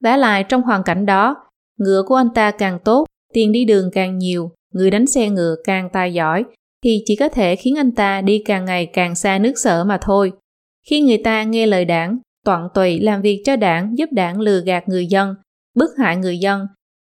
[0.04, 1.36] Vả lại trong hoàn cảnh đó,
[1.78, 5.56] ngựa của anh ta càng tốt, tiền đi đường càng nhiều, người đánh xe ngựa
[5.64, 6.44] càng tài giỏi,
[6.84, 9.98] thì chỉ có thể khiến anh ta đi càng ngày càng xa nước sở mà
[10.02, 10.32] thôi.
[10.90, 14.60] Khi người ta nghe lời đảng, toàn tùy làm việc cho đảng giúp đảng lừa
[14.60, 15.34] gạt người dân,
[15.74, 16.66] bức hại người dân,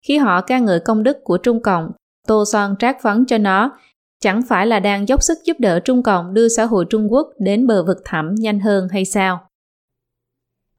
[0.08, 1.92] khi họ ca ngợi công đức của Trung Cộng,
[2.28, 3.78] tô son trác phấn cho nó,
[4.24, 7.28] chẳng phải là đang dốc sức giúp đỡ Trung Cộng đưa xã hội Trung Quốc
[7.40, 9.48] đến bờ vực thẳm nhanh hơn hay sao?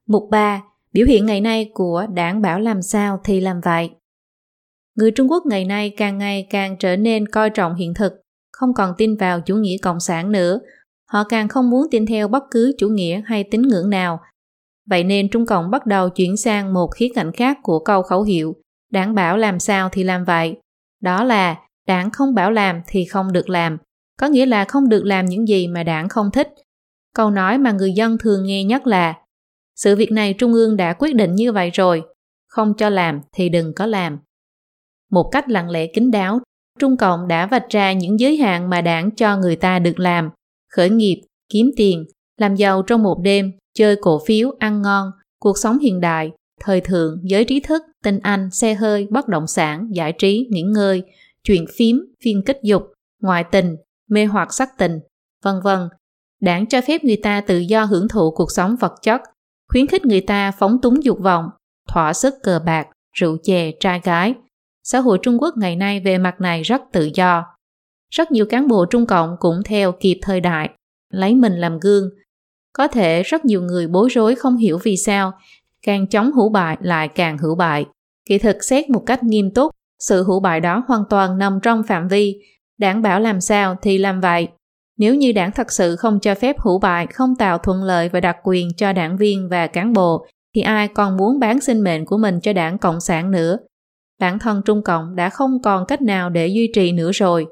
[0.07, 0.63] Mục 3.
[0.93, 3.89] Biểu hiện ngày nay của đảng bảo làm sao thì làm vậy.
[4.95, 8.13] Người Trung Quốc ngày nay càng ngày càng trở nên coi trọng hiện thực,
[8.51, 10.59] không còn tin vào chủ nghĩa cộng sản nữa.
[11.11, 14.19] Họ càng không muốn tin theo bất cứ chủ nghĩa hay tín ngưỡng nào.
[14.89, 18.23] Vậy nên Trung Cộng bắt đầu chuyển sang một khía cạnh khác của câu khẩu
[18.23, 18.55] hiệu
[18.91, 20.57] đảng bảo làm sao thì làm vậy.
[21.01, 23.77] Đó là đảng không bảo làm thì không được làm,
[24.19, 26.49] có nghĩa là không được làm những gì mà đảng không thích.
[27.15, 29.13] Câu nói mà người dân thường nghe nhất là
[29.75, 32.03] sự việc này Trung ương đã quyết định như vậy rồi,
[32.47, 34.19] không cho làm thì đừng có làm.
[35.11, 36.39] Một cách lặng lẽ kín đáo,
[36.79, 40.29] Trung Cộng đã vạch ra những giới hạn mà đảng cho người ta được làm,
[40.73, 42.05] khởi nghiệp, kiếm tiền,
[42.37, 46.31] làm giàu trong một đêm, chơi cổ phiếu, ăn ngon, cuộc sống hiện đại,
[46.61, 50.61] thời thượng, giới trí thức, tinh anh, xe hơi, bất động sản, giải trí, nghỉ
[50.61, 51.03] ngơi,
[51.45, 52.83] chuyện phím, phiên kích dục,
[53.21, 53.75] ngoại tình,
[54.09, 54.99] mê hoặc sắc tình,
[55.43, 55.79] vân vân.
[56.41, 59.21] Đảng cho phép người ta tự do hưởng thụ cuộc sống vật chất,
[59.69, 61.45] khuyến khích người ta phóng túng dục vọng,
[61.87, 64.33] thỏa sức cờ bạc, rượu chè, trai gái.
[64.83, 67.43] Xã hội Trung Quốc ngày nay về mặt này rất tự do.
[68.09, 70.69] Rất nhiều cán bộ Trung Cộng cũng theo kịp thời đại,
[71.09, 72.09] lấy mình làm gương.
[72.73, 75.31] Có thể rất nhiều người bối rối không hiểu vì sao,
[75.81, 77.85] càng chống hữu bại lại càng hữu bại.
[78.25, 81.83] Kỳ thực xét một cách nghiêm túc, sự hữu bại đó hoàn toàn nằm trong
[81.83, 82.35] phạm vi,
[82.77, 84.47] đảng bảo làm sao thì làm vậy.
[84.97, 88.19] Nếu như đảng thật sự không cho phép hữu bại, không tạo thuận lợi và
[88.19, 90.25] đặc quyền cho đảng viên và cán bộ,
[90.55, 93.57] thì ai còn muốn bán sinh mệnh của mình cho đảng Cộng sản nữa.
[94.19, 97.45] Bản thân Trung Cộng đã không còn cách nào để duy trì nữa rồi.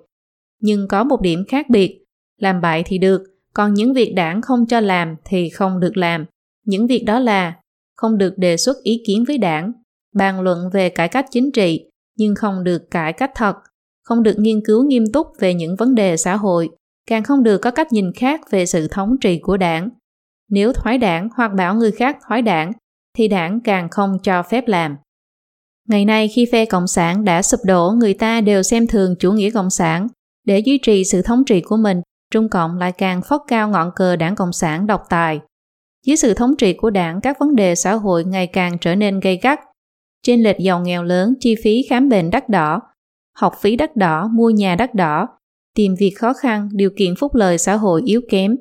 [0.62, 2.04] Nhưng có một điểm khác biệt,
[2.40, 3.24] làm bậy thì được,
[3.54, 6.26] còn những việc đảng không cho làm thì không được làm.
[6.66, 7.56] Những việc đó là
[7.96, 9.72] không được đề xuất ý kiến với đảng,
[10.16, 11.86] bàn luận về cải cách chính trị,
[12.18, 13.56] nhưng không được cải cách thật,
[14.04, 16.70] không được nghiên cứu nghiêm túc về những vấn đề xã hội,
[17.10, 19.90] càng không được có cách nhìn khác về sự thống trị của đảng.
[20.50, 22.72] Nếu thoái đảng hoặc bảo người khác thoái đảng,
[23.18, 24.96] thì đảng càng không cho phép làm.
[25.88, 29.32] Ngày nay khi phe Cộng sản đã sụp đổ, người ta đều xem thường chủ
[29.32, 30.08] nghĩa Cộng sản.
[30.46, 32.02] Để duy trì sự thống trị của mình,
[32.32, 35.40] Trung Cộng lại càng phất cao ngọn cờ đảng Cộng sản độc tài.
[36.06, 39.20] Dưới sự thống trị của đảng, các vấn đề xã hội ngày càng trở nên
[39.20, 39.60] gây gắt.
[40.24, 42.82] Trên lệch giàu nghèo lớn, chi phí khám bệnh đắt đỏ,
[43.36, 45.28] học phí đắt đỏ, mua nhà đắt đỏ,
[45.76, 48.56] tìm việc khó khăn, điều kiện phúc lợi xã hội yếu kém,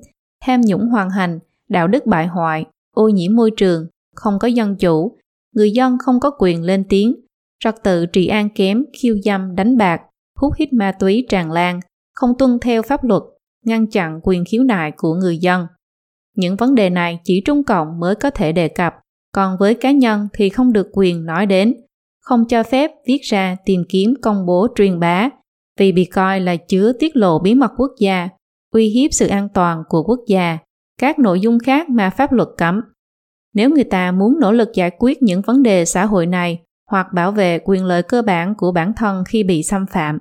[0.44, 1.38] tham nhũng hoàn hành,
[1.68, 5.16] đạo đức bại hoại, ô nhiễm môi trường, không có dân chủ,
[5.54, 7.14] người dân không có quyền lên tiếng,
[7.64, 10.00] trật tự trị an kém, khiêu dâm, đánh bạc,
[10.38, 11.80] hút hít ma túy tràn lan,
[12.14, 13.22] không tuân theo pháp luật,
[13.64, 15.66] ngăn chặn quyền khiếu nại của người dân.
[16.36, 18.94] Những vấn đề này chỉ Trung Cộng mới có thể đề cập,
[19.32, 21.74] còn với cá nhân thì không được quyền nói đến,
[22.20, 25.28] không cho phép viết ra tìm kiếm công bố truyền bá,
[25.78, 28.28] vì bị coi là chứa tiết lộ bí mật quốc gia,
[28.72, 30.58] uy hiếp sự an toàn của quốc gia,
[30.98, 32.80] các nội dung khác mà pháp luật cấm.
[33.54, 37.06] Nếu người ta muốn nỗ lực giải quyết những vấn đề xã hội này hoặc
[37.14, 40.18] bảo vệ quyền lợi cơ bản của bản thân khi bị xâm phạm,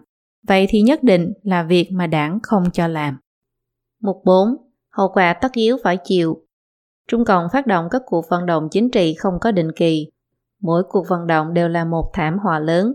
[0.47, 3.17] vậy thì nhất định là việc mà đảng không cho làm.
[4.01, 4.47] Mục 4.
[4.91, 6.37] Hậu quả tất yếu phải chịu.
[7.11, 10.07] Trung Cộng phát động các cuộc vận động chính trị không có định kỳ.
[10.61, 12.93] Mỗi cuộc vận động đều là một thảm họa lớn.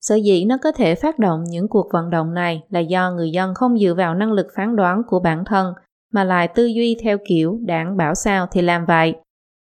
[0.00, 3.30] Sở dĩ nó có thể phát động những cuộc vận động này là do người
[3.30, 5.74] dân không dựa vào năng lực phán đoán của bản thân
[6.12, 9.14] mà lại tư duy theo kiểu đảng bảo sao thì làm vậy.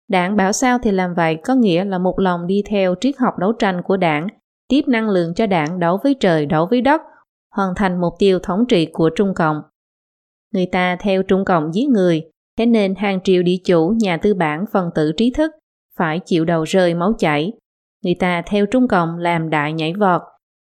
[0.10, 3.34] Đảng bảo sao thì làm vậy có nghĩa là một lòng đi theo triết học
[3.39, 4.28] đấu tranh của đảng,
[4.68, 7.02] tiếp năng lượng cho đảng đấu với trời đấu với đất,
[7.56, 9.62] hoàn thành mục tiêu thống trị của Trung Cộng.
[10.54, 12.24] Người ta theo Trung Cộng giết người,
[12.58, 15.51] thế nên hàng triệu địa chủ, nhà tư bản, phần tử trí thức
[15.97, 17.53] phải chịu đầu rơi máu chảy.
[18.03, 20.22] Người ta theo Trung Cộng làm đại nhảy vọt,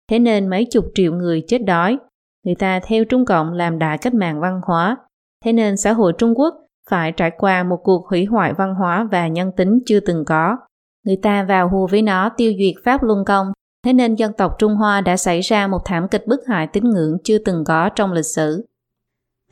[0.09, 1.97] thế nên mấy chục triệu người chết đói.
[2.45, 4.97] Người ta theo Trung Cộng làm đại cách mạng văn hóa,
[5.45, 6.53] thế nên xã hội Trung Quốc
[6.89, 10.57] phải trải qua một cuộc hủy hoại văn hóa và nhân tính chưa từng có.
[11.05, 13.47] Người ta vào hùa với nó tiêu diệt Pháp Luân Công,
[13.85, 16.83] thế nên dân tộc Trung Hoa đã xảy ra một thảm kịch bức hại tín
[16.89, 18.65] ngưỡng chưa từng có trong lịch sử.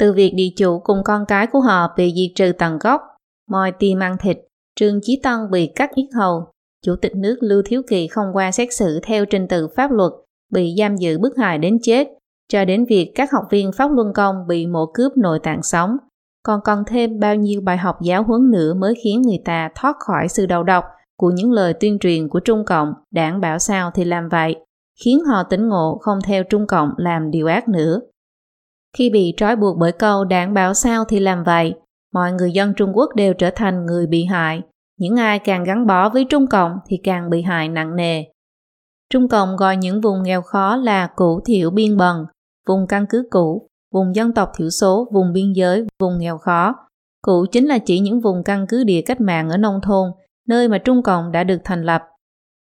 [0.02, 3.02] Từ việc địa chủ cùng con cái của họ bị diệt trừ tận gốc,
[3.50, 4.38] moi tim ăn thịt,
[4.76, 6.48] Trương Chí Tân bị cắt yết hầu,
[6.86, 10.12] Chủ tịch nước Lưu Thiếu Kỳ không qua xét xử theo trình tự pháp luật,
[10.54, 12.08] bị giam giữ bức hại đến chết,
[12.50, 15.98] cho đến việc các học viên Pháp Luân Công bị mổ cướp nội tạng sống,
[16.44, 19.96] còn còn thêm bao nhiêu bài học giáo huấn nữa mới khiến người ta thoát
[20.00, 20.84] khỏi sự đầu độc
[21.18, 24.56] của những lời tuyên truyền của Trung Cộng, đảng bảo sao thì làm vậy,
[25.04, 28.00] khiến họ tỉnh ngộ không theo Trung Cộng làm điều ác nữa.
[28.98, 31.74] Khi bị trói buộc bởi câu đảng bảo sao thì làm vậy,
[32.14, 34.62] mọi người dân Trung Quốc đều trở thành người bị hại.
[35.00, 38.24] Những ai càng gắn bó với Trung Cộng thì càng bị hại nặng nề.
[39.10, 42.26] Trung Cộng gọi những vùng nghèo khó là cũ thiểu biên bần,
[42.68, 46.76] vùng căn cứ cũ, vùng dân tộc thiểu số, vùng biên giới, vùng nghèo khó.
[47.22, 50.12] Cũ chính là chỉ những vùng căn cứ địa cách mạng ở nông thôn,
[50.48, 52.02] nơi mà Trung Cộng đã được thành lập.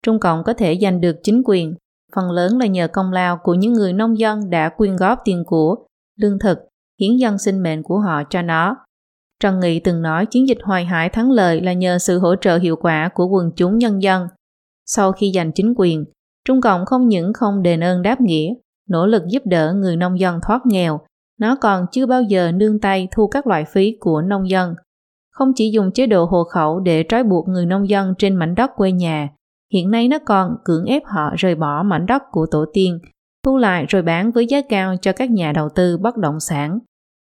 [0.02, 1.74] Trung Cộng có thể giành được chính quyền,
[2.16, 5.44] phần lớn là nhờ công lao của những người nông dân đã quyên góp tiền
[5.46, 5.76] của,
[6.20, 6.58] lương thực,
[7.00, 8.76] hiến dân sinh mệnh của họ cho nó.
[9.40, 12.58] Trần Nghị từng nói chiến dịch hoài hải thắng lợi là nhờ sự hỗ trợ
[12.58, 14.26] hiệu quả của quần chúng nhân dân.
[14.86, 16.04] Sau khi giành chính quyền,
[16.44, 18.54] Trung Cộng không những không đền ơn đáp nghĩa,
[18.88, 21.00] nỗ lực giúp đỡ người nông dân thoát nghèo,
[21.40, 24.74] nó còn chưa bao giờ nương tay thu các loại phí của nông dân.
[25.30, 28.54] Không chỉ dùng chế độ hộ khẩu để trói buộc người nông dân trên mảnh
[28.54, 29.28] đất quê nhà,
[29.72, 32.98] hiện nay nó còn cưỡng ép họ rời bỏ mảnh đất của tổ tiên,
[33.42, 36.78] thu lại rồi bán với giá cao cho các nhà đầu tư bất động sản.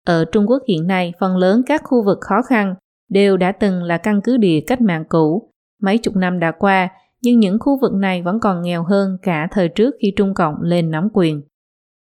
[0.08, 2.76] Ở Trung Quốc hiện nay, phần lớn các khu vực khó khăn
[3.10, 5.52] đều đã từng là căn cứ địa cách mạng cũ.
[5.82, 6.90] Mấy chục năm đã qua,
[7.22, 10.56] nhưng những khu vực này vẫn còn nghèo hơn cả thời trước khi Trung Cộng
[10.62, 11.42] lên nắm quyền.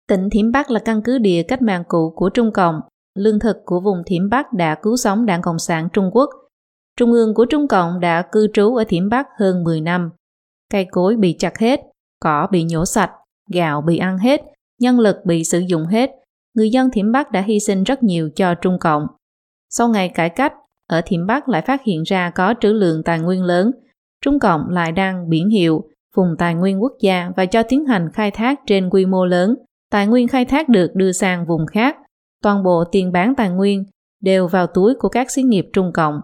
[0.07, 2.79] Tỉnh Thiểm Bắc là căn cứ địa cách mạng cũ của Trung Cộng.
[3.15, 6.29] Lương thực của vùng Thiểm Bắc đã cứu sống Đảng Cộng sản Trung Quốc.
[6.97, 10.09] Trung ương của Trung Cộng đã cư trú ở Thiểm Bắc hơn 10 năm.
[10.71, 11.79] Cây cối bị chặt hết,
[12.19, 13.11] cỏ bị nhổ sạch,
[13.51, 14.41] gạo bị ăn hết,
[14.79, 16.11] nhân lực bị sử dụng hết,
[16.55, 19.07] người dân Thiểm Bắc đã hy sinh rất nhiều cho Trung Cộng.
[19.69, 20.53] Sau ngày cải cách,
[20.89, 23.71] ở Thiểm Bắc lại phát hiện ra có trữ lượng tài nguyên lớn.
[24.21, 25.83] Trung Cộng lại đăng biển hiệu
[26.15, 29.55] vùng tài nguyên quốc gia và cho tiến hành khai thác trên quy mô lớn.
[29.91, 31.97] Tài nguyên khai thác được đưa sang vùng khác.
[32.43, 33.83] Toàn bộ tiền bán tài nguyên
[34.21, 36.19] đều vào túi của các xí nghiệp Trung Cộng.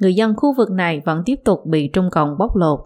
[0.00, 2.80] Người dân khu vực này vẫn tiếp tục bị Trung Cộng bóc lột.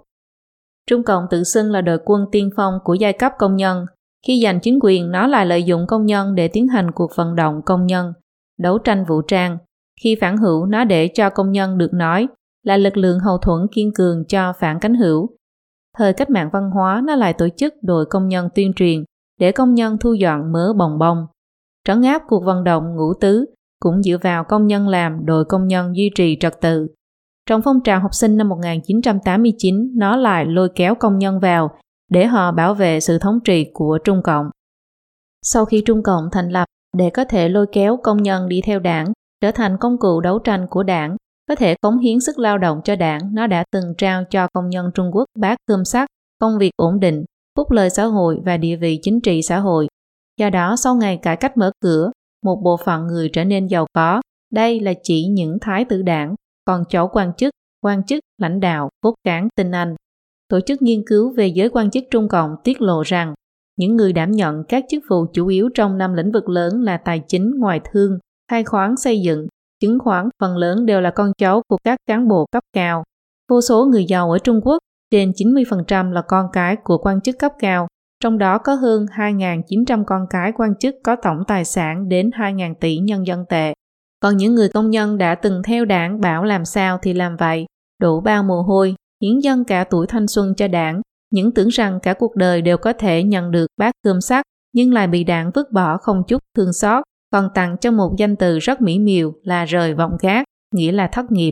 [0.90, 3.84] Trung Cộng tự xưng là đội quân tiên phong của giai cấp công nhân.
[4.26, 7.36] Khi giành chính quyền, nó lại lợi dụng công nhân để tiến hành cuộc vận
[7.36, 8.12] động công nhân,
[8.58, 9.58] đấu tranh vũ trang.
[10.02, 12.28] Khi phản hữu, nó để cho công nhân được nói
[12.62, 15.30] là lực lượng hậu thuẫn kiên cường cho phản cánh hữu.
[15.98, 19.04] Thời cách mạng văn hóa, nó lại tổ chức đội công nhân tuyên truyền
[19.40, 21.26] để công nhân thu dọn mớ bồng bông.
[21.84, 23.44] Trấn áp cuộc vận động ngũ tứ
[23.80, 26.86] cũng dựa vào công nhân làm đội công nhân duy trì trật tự.
[27.46, 31.70] Trong phong trào học sinh năm 1989, nó lại lôi kéo công nhân vào
[32.10, 34.50] để họ bảo vệ sự thống trị của Trung Cộng.
[35.42, 36.64] Sau khi Trung Cộng thành lập,
[36.96, 40.38] để có thể lôi kéo công nhân đi theo đảng, trở thành công cụ đấu
[40.38, 41.16] tranh của đảng,
[41.48, 44.68] có thể cống hiến sức lao động cho đảng, nó đã từng trao cho công
[44.68, 46.08] nhân Trung Quốc bát cơm sắt,
[46.40, 47.24] công việc ổn định,
[47.56, 49.86] phúc lợi xã hội và địa vị chính trị xã hội.
[50.40, 52.10] Do đó, sau ngày cải cách mở cửa,
[52.44, 54.20] một bộ phận người trở nên giàu có.
[54.52, 56.34] Đây là chỉ những thái tử đảng,
[56.70, 57.50] còn chỗ quan chức,
[57.82, 59.94] quan chức, lãnh đạo, cốt cán tinh Anh.
[60.48, 63.34] Tổ chức nghiên cứu về giới quan chức Trung Cộng tiết lộ rằng
[63.78, 66.96] những người đảm nhận các chức vụ chủ yếu trong năm lĩnh vực lớn là
[66.96, 68.18] tài chính, ngoại thương,
[68.50, 69.46] khai khoáng xây dựng,
[69.80, 73.04] chứng khoán phần lớn đều là con cháu của các cán bộ cấp cao.
[73.48, 74.78] Vô số người giàu ở Trung Quốc,
[75.10, 77.88] trên 90% là con cái của quan chức cấp cao,
[78.22, 82.74] trong đó có hơn 2.900 con cái quan chức có tổng tài sản đến 2.000
[82.80, 83.74] tỷ nhân dân tệ.
[84.20, 87.66] Còn những người công nhân đã từng theo đảng bảo làm sao thì làm vậy,
[88.00, 91.00] đổ bao mồ hôi, hiến dân cả tuổi thanh xuân cho đảng,
[91.30, 94.92] những tưởng rằng cả cuộc đời đều có thể nhận được bát cơm sắt, nhưng
[94.92, 98.58] lại bị đảng vứt bỏ không chút thương xót, còn tặng cho một danh từ
[98.58, 100.44] rất mỹ miều là rời vọng gác,
[100.74, 101.50] nghĩa là thất nghiệp.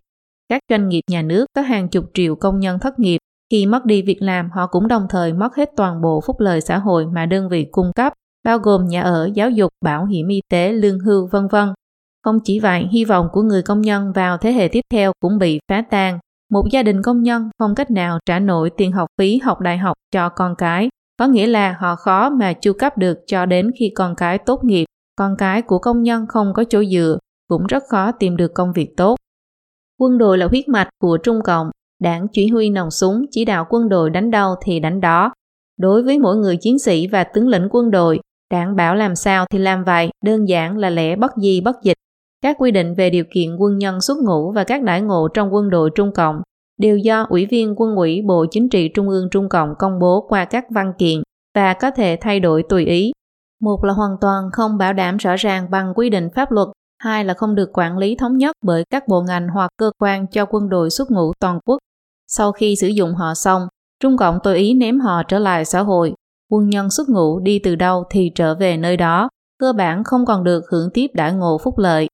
[0.49, 3.19] Các doanh nghiệp nhà nước có hàng chục triệu công nhân thất nghiệp,
[3.51, 6.61] khi mất đi việc làm, họ cũng đồng thời mất hết toàn bộ phúc lợi
[6.61, 8.13] xã hội mà đơn vị cung cấp,
[8.45, 11.69] bao gồm nhà ở, giáo dục, bảo hiểm y tế, lương hưu, vân vân.
[12.25, 15.39] Không chỉ vậy, hy vọng của người công nhân vào thế hệ tiếp theo cũng
[15.39, 16.19] bị phá tan.
[16.51, 19.79] Một gia đình công nhân không cách nào trả nổi tiền học phí học đại
[19.79, 20.89] học cho con cái,
[21.19, 24.65] có nghĩa là họ khó mà chu cấp được cho đến khi con cái tốt
[24.65, 24.85] nghiệp.
[25.17, 28.73] Con cái của công nhân không có chỗ dựa, cũng rất khó tìm được công
[28.73, 29.17] việc tốt.
[30.01, 31.71] Quân đội là huyết mạch của Trung Cộng,
[32.03, 35.33] đảng chỉ huy nòng súng chỉ đạo quân đội đánh đâu thì đánh đó.
[35.79, 39.47] Đối với mỗi người chiến sĩ và tướng lĩnh quân đội, đảng bảo làm sao
[39.51, 41.97] thì làm vậy, đơn giản là lẽ bất di bất dịch.
[42.43, 45.55] Các quy định về điều kiện quân nhân xuất ngũ và các đãi ngộ trong
[45.55, 46.43] quân đội Trung Cộng
[46.79, 50.27] đều do Ủy viên Quân ủy Bộ Chính trị Trung ương Trung Cộng công bố
[50.29, 51.23] qua các văn kiện
[51.55, 53.13] và có thể thay đổi tùy ý.
[53.61, 56.69] Một là hoàn toàn không bảo đảm rõ ràng bằng quy định pháp luật,
[56.99, 60.27] hai là không được quản lý thống nhất bởi các bộ ngành hoặc cơ quan
[60.27, 61.79] cho quân đội xuất ngũ toàn quốc.
[62.27, 63.63] Sau khi sử dụng họ xong,
[64.01, 66.15] Trung Cộng tùy ý ném họ trở lại xã hội.
[66.51, 69.29] Quân nhân xuất ngũ đi từ đâu thì trở về nơi đó,
[69.59, 72.09] cơ bản không còn được hưởng tiếp đãi ngộ phúc lợi.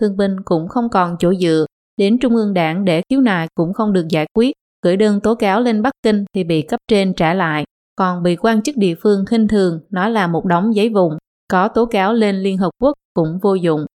[0.00, 1.66] Thương binh cũng không còn chỗ dựa,
[1.96, 5.34] đến Trung ương đảng để khiếu nại cũng không được giải quyết, gửi đơn tố
[5.34, 7.64] cáo lên Bắc Kinh thì bị cấp trên trả lại,
[7.96, 11.16] còn bị quan chức địa phương khinh thường nói là một đống giấy vùng,
[11.50, 13.86] có tố cáo lên Liên Hợp Quốc cũng vô dụng.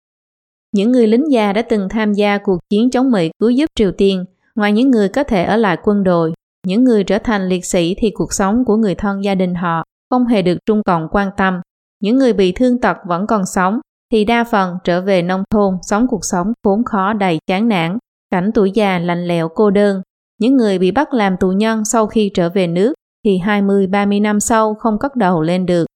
[0.72, 3.92] Những người lính già đã từng tham gia cuộc chiến chống Mỹ cứu giúp Triều
[3.92, 4.24] Tiên.
[4.54, 6.32] Ngoài những người có thể ở lại quân đội,
[6.66, 9.84] những người trở thành liệt sĩ thì cuộc sống của người thân gia đình họ
[10.10, 11.60] không hề được Trung Cộng quan tâm.
[12.00, 13.80] Những người bị thương tật vẫn còn sống
[14.12, 17.98] thì đa phần trở về nông thôn sống cuộc sống khốn khó đầy chán nản,
[18.30, 20.02] cảnh tuổi già lạnh lẽo cô đơn.
[20.40, 22.94] Những người bị bắt làm tù nhân sau khi trở về nước
[23.24, 25.86] thì 20-30 năm sau không cất đầu lên được.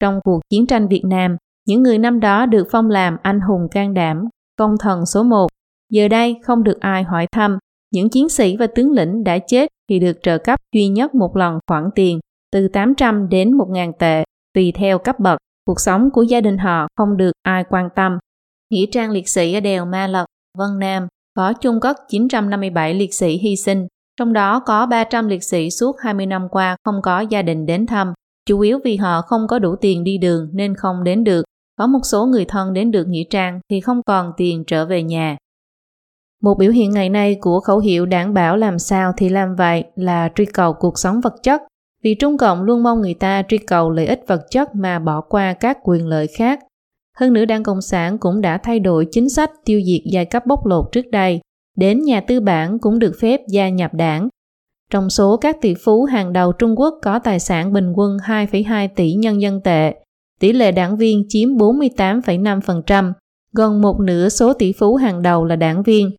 [0.00, 3.68] Trong cuộc chiến tranh Việt Nam, những người năm đó được phong làm anh hùng
[3.70, 4.24] can đảm,
[4.58, 5.46] công thần số 1.
[5.90, 7.58] Giờ đây không được ai hỏi thăm
[7.94, 11.36] những chiến sĩ và tướng lĩnh đã chết thì được trợ cấp duy nhất một
[11.36, 12.20] lần khoản tiền
[12.52, 15.38] từ 800 đến 1.000 tệ, tùy theo cấp bậc.
[15.66, 18.18] Cuộc sống của gia đình họ không được ai quan tâm.
[18.70, 20.26] Nghĩa trang liệt sĩ ở đèo Ma Lật,
[20.58, 23.86] Vân Nam có chung cất 957 liệt sĩ hy sinh,
[24.16, 27.86] trong đó có 300 liệt sĩ suốt 20 năm qua không có gia đình đến
[27.86, 28.12] thăm,
[28.46, 31.44] chủ yếu vì họ không có đủ tiền đi đường nên không đến được.
[31.78, 35.02] Có một số người thân đến được nghĩa trang thì không còn tiền trở về
[35.02, 35.36] nhà.
[36.42, 39.84] Một biểu hiện ngày nay của khẩu hiệu đảm bảo làm sao thì làm vậy
[39.96, 41.62] là truy cầu cuộc sống vật chất,
[42.04, 45.20] vì Trung Cộng luôn mong người ta truy cầu lợi ích vật chất mà bỏ
[45.20, 46.60] qua các quyền lợi khác.
[47.16, 50.46] Hơn nữa Đảng Cộng sản cũng đã thay đổi chính sách tiêu diệt giai cấp
[50.46, 51.40] bóc lột trước đây,
[51.76, 54.28] đến nhà tư bản cũng được phép gia nhập đảng.
[54.90, 58.88] Trong số các tỷ phú hàng đầu Trung Quốc có tài sản bình quân 2,2
[58.96, 59.94] tỷ nhân dân tệ,
[60.40, 63.12] tỷ lệ đảng viên chiếm 48,5%,
[63.52, 66.10] gần một nửa số tỷ phú hàng đầu là đảng viên.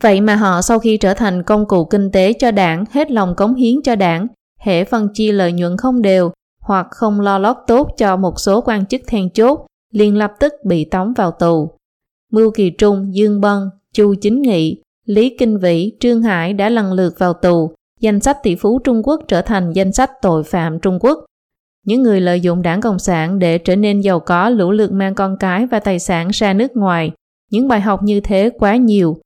[0.00, 3.34] Vậy mà họ sau khi trở thành công cụ kinh tế cho đảng, hết lòng
[3.34, 4.26] cống hiến cho đảng,
[4.58, 8.60] hệ phân chia lợi nhuận không đều hoặc không lo lót tốt cho một số
[8.60, 11.70] quan chức then chốt, liền lập tức bị tống vào tù.
[12.32, 16.92] Mưu Kỳ Trung, Dương Bân, Chu Chính Nghị, Lý Kinh Vĩ, Trương Hải đã lần
[16.92, 20.78] lượt vào tù, danh sách tỷ phú Trung Quốc trở thành danh sách tội phạm
[20.78, 21.24] Trung Quốc.
[21.86, 25.14] Những người lợi dụng đảng Cộng sản để trở nên giàu có lũ lượt mang
[25.14, 27.10] con cái và tài sản ra nước ngoài.
[27.50, 29.16] Những bài học như thế quá nhiều.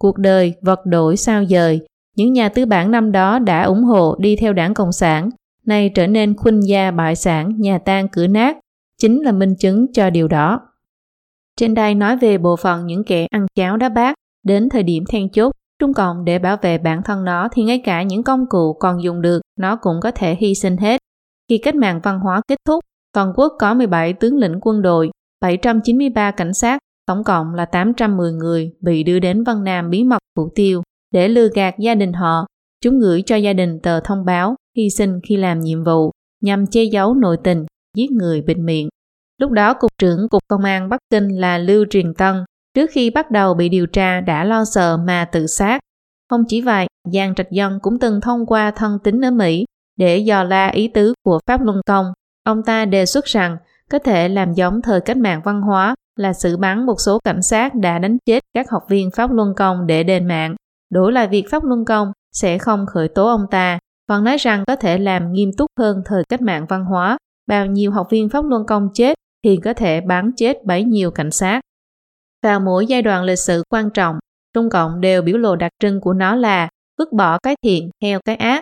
[0.00, 1.80] Cuộc đời vật đổi sao dời.
[2.16, 5.30] Những nhà tư bản năm đó đã ủng hộ đi theo đảng Cộng sản,
[5.66, 8.56] nay trở nên khuynh gia bại sản, nhà tan cửa nát,
[8.98, 10.60] chính là minh chứng cho điều đó.
[11.56, 15.04] Trên đây nói về bộ phận những kẻ ăn cháo đá bát, đến thời điểm
[15.08, 18.46] then chốt, Trung Cộng để bảo vệ bản thân nó thì ngay cả những công
[18.48, 21.00] cụ còn dùng được, nó cũng có thể hy sinh hết.
[21.48, 22.80] Khi cách mạng văn hóa kết thúc,
[23.14, 25.10] toàn quốc có 17 tướng lĩnh quân đội,
[25.40, 30.18] 793 cảnh sát, tổng cộng là 810 người bị đưa đến Vân Nam bí mật
[30.36, 30.82] phủ tiêu
[31.12, 32.46] để lừa gạt gia đình họ.
[32.84, 36.10] Chúng gửi cho gia đình tờ thông báo hy sinh khi làm nhiệm vụ
[36.42, 38.88] nhằm che giấu nội tình, giết người bịt miệng.
[39.38, 42.44] Lúc đó Cục trưởng Cục Công an Bắc Kinh là Lưu Truyền Tân,
[42.74, 45.80] trước khi bắt đầu bị điều tra đã lo sợ mà tự sát.
[46.30, 49.64] Không chỉ vậy, Giang Trạch Dân cũng từng thông qua thân tín ở Mỹ
[49.96, 52.06] để dò la ý tứ của Pháp Luân Công.
[52.44, 53.56] Ông ta đề xuất rằng
[53.90, 57.42] có thể làm giống thời cách mạng văn hóa là xử bắn một số cảnh
[57.42, 60.56] sát đã đánh chết các học viên Pháp Luân Công để đền mạng.
[60.92, 63.78] Đổi lại việc Pháp Luân Công sẽ không khởi tố ông ta,
[64.08, 67.18] còn nói rằng có thể làm nghiêm túc hơn thời cách mạng văn hóa.
[67.48, 69.14] Bao nhiêu học viên Pháp Luân Công chết
[69.44, 71.60] thì có thể bắn chết bấy nhiêu cảnh sát.
[72.42, 74.18] Vào mỗi giai đoạn lịch sử quan trọng,
[74.54, 76.68] Trung Cộng đều biểu lộ đặc trưng của nó là
[76.98, 78.60] vứt bỏ cái thiện theo cái ác.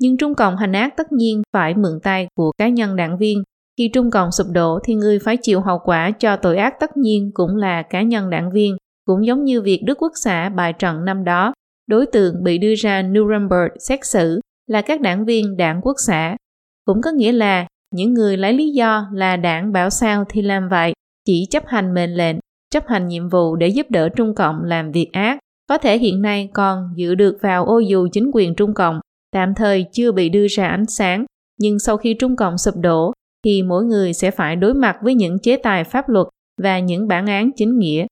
[0.00, 3.42] Nhưng Trung Cộng hành ác tất nhiên phải mượn tay của cá nhân đảng viên.
[3.78, 6.96] Khi Trung Cộng sụp đổ thì người phải chịu hậu quả cho tội ác tất
[6.96, 10.72] nhiên cũng là cá nhân đảng viên, cũng giống như việc Đức Quốc xã bài
[10.72, 11.52] trận năm đó.
[11.88, 16.36] Đối tượng bị đưa ra Nuremberg xét xử là các đảng viên đảng quốc xã.
[16.84, 20.68] Cũng có nghĩa là những người lấy lý do là đảng bảo sao thì làm
[20.68, 20.92] vậy,
[21.24, 22.36] chỉ chấp hành mệnh lệnh,
[22.70, 25.38] chấp hành nhiệm vụ để giúp đỡ Trung Cộng làm việc ác.
[25.68, 29.00] Có thể hiện nay còn giữ được vào ô dù chính quyền Trung Cộng,
[29.32, 31.24] tạm thời chưa bị đưa ra ánh sáng,
[31.58, 33.12] nhưng sau khi Trung Cộng sụp đổ,
[33.44, 36.26] thì mỗi người sẽ phải đối mặt với những chế tài pháp luật
[36.62, 38.06] và những bản án chính nghĩa.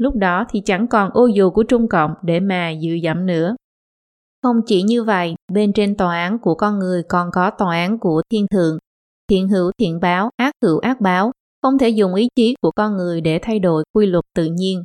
[0.00, 3.56] Lúc đó thì chẳng còn ô dù của Trung Cộng để mà dự dẫm nữa.
[4.42, 7.98] Không chỉ như vậy, bên trên tòa án của con người còn có tòa án
[7.98, 8.78] của thiên thượng.
[9.28, 11.32] Thiện hữu thiện báo, ác hữu ác báo,
[11.62, 14.82] không thể dùng ý chí của con người để thay đổi quy luật tự nhiên.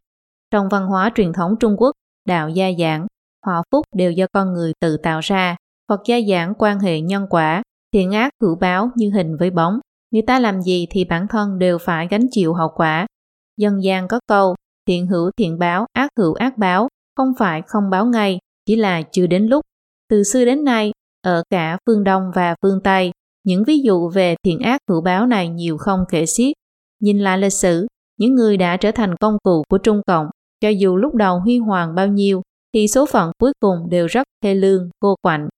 [0.51, 1.91] Trong văn hóa truyền thống Trung Quốc,
[2.27, 3.07] đạo gia giảng,
[3.45, 5.55] họa phúc đều do con người tự tạo ra,
[5.89, 7.63] Phật gia giảng quan hệ nhân quả,
[7.93, 9.79] thiện ác hữu báo như hình với bóng.
[10.11, 13.07] Người ta làm gì thì bản thân đều phải gánh chịu hậu quả.
[13.57, 14.55] Dân gian có câu,
[14.87, 19.01] thiện hữu thiện báo, ác hữu ác báo, không phải không báo ngay, chỉ là
[19.01, 19.61] chưa đến lúc.
[20.09, 23.11] Từ xưa đến nay, ở cả phương Đông và phương Tây,
[23.43, 26.53] những ví dụ về thiện ác hữu báo này nhiều không kể xiết.
[27.01, 30.27] Nhìn lại lịch sử, những người đã trở thành công cụ của Trung Cộng,
[30.61, 32.41] cho dù lúc đầu huy hoàng bao nhiêu,
[32.73, 35.49] thì số phận cuối cùng đều rất thê lương, cô quạnh.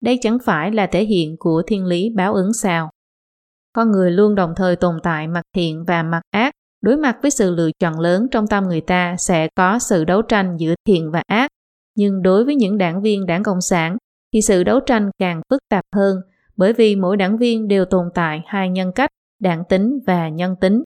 [0.00, 2.90] Đây chẳng phải là thể hiện của thiên lý báo ứng sao.
[3.72, 6.52] Con người luôn đồng thời tồn tại mặt thiện và mặt ác,
[6.84, 10.22] đối mặt với sự lựa chọn lớn trong tâm người ta sẽ có sự đấu
[10.22, 11.50] tranh giữa thiện và ác.
[11.96, 13.96] Nhưng đối với những đảng viên đảng Cộng sản
[14.32, 16.16] thì sự đấu tranh càng phức tạp hơn
[16.56, 19.10] bởi vì mỗi đảng viên đều tồn tại hai nhân cách,
[19.40, 20.82] đảng tính và nhân tính.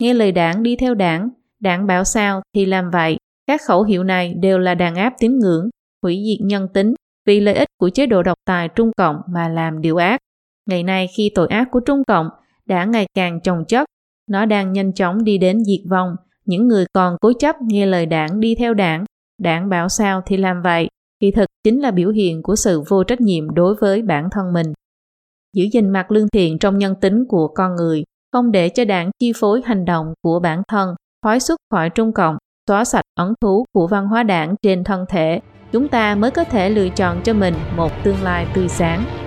[0.00, 1.28] Nghe lời đảng đi theo đảng,
[1.60, 3.16] đảng bảo sao thì làm vậy.
[3.46, 5.68] Các khẩu hiệu này đều là đàn áp tín ngưỡng,
[6.02, 6.94] hủy diệt nhân tính
[7.26, 10.20] vì lợi ích của chế độ độc tài Trung Cộng mà làm điều ác.
[10.66, 12.28] Ngày nay khi tội ác của Trung Cộng
[12.66, 13.88] đã ngày càng chồng chất,
[14.30, 16.16] nó đang nhanh chóng đi đến diệt vong.
[16.44, 19.04] Những người còn cố chấp nghe lời đảng đi theo đảng,
[19.42, 20.88] đảng bảo sao thì làm vậy,
[21.20, 24.52] kỳ thực chính là biểu hiện của sự vô trách nhiệm đối với bản thân
[24.52, 24.72] mình
[25.54, 29.10] giữ gìn mặt lương thiện trong nhân tính của con người, không để cho đảng
[29.18, 32.36] chi phối hành động của bản thân, thoái xuất khỏi Trung Cộng,
[32.68, 35.40] xóa sạch ẩn thú của văn hóa đảng trên thân thể,
[35.72, 39.23] chúng ta mới có thể lựa chọn cho mình một tương lai tươi sáng.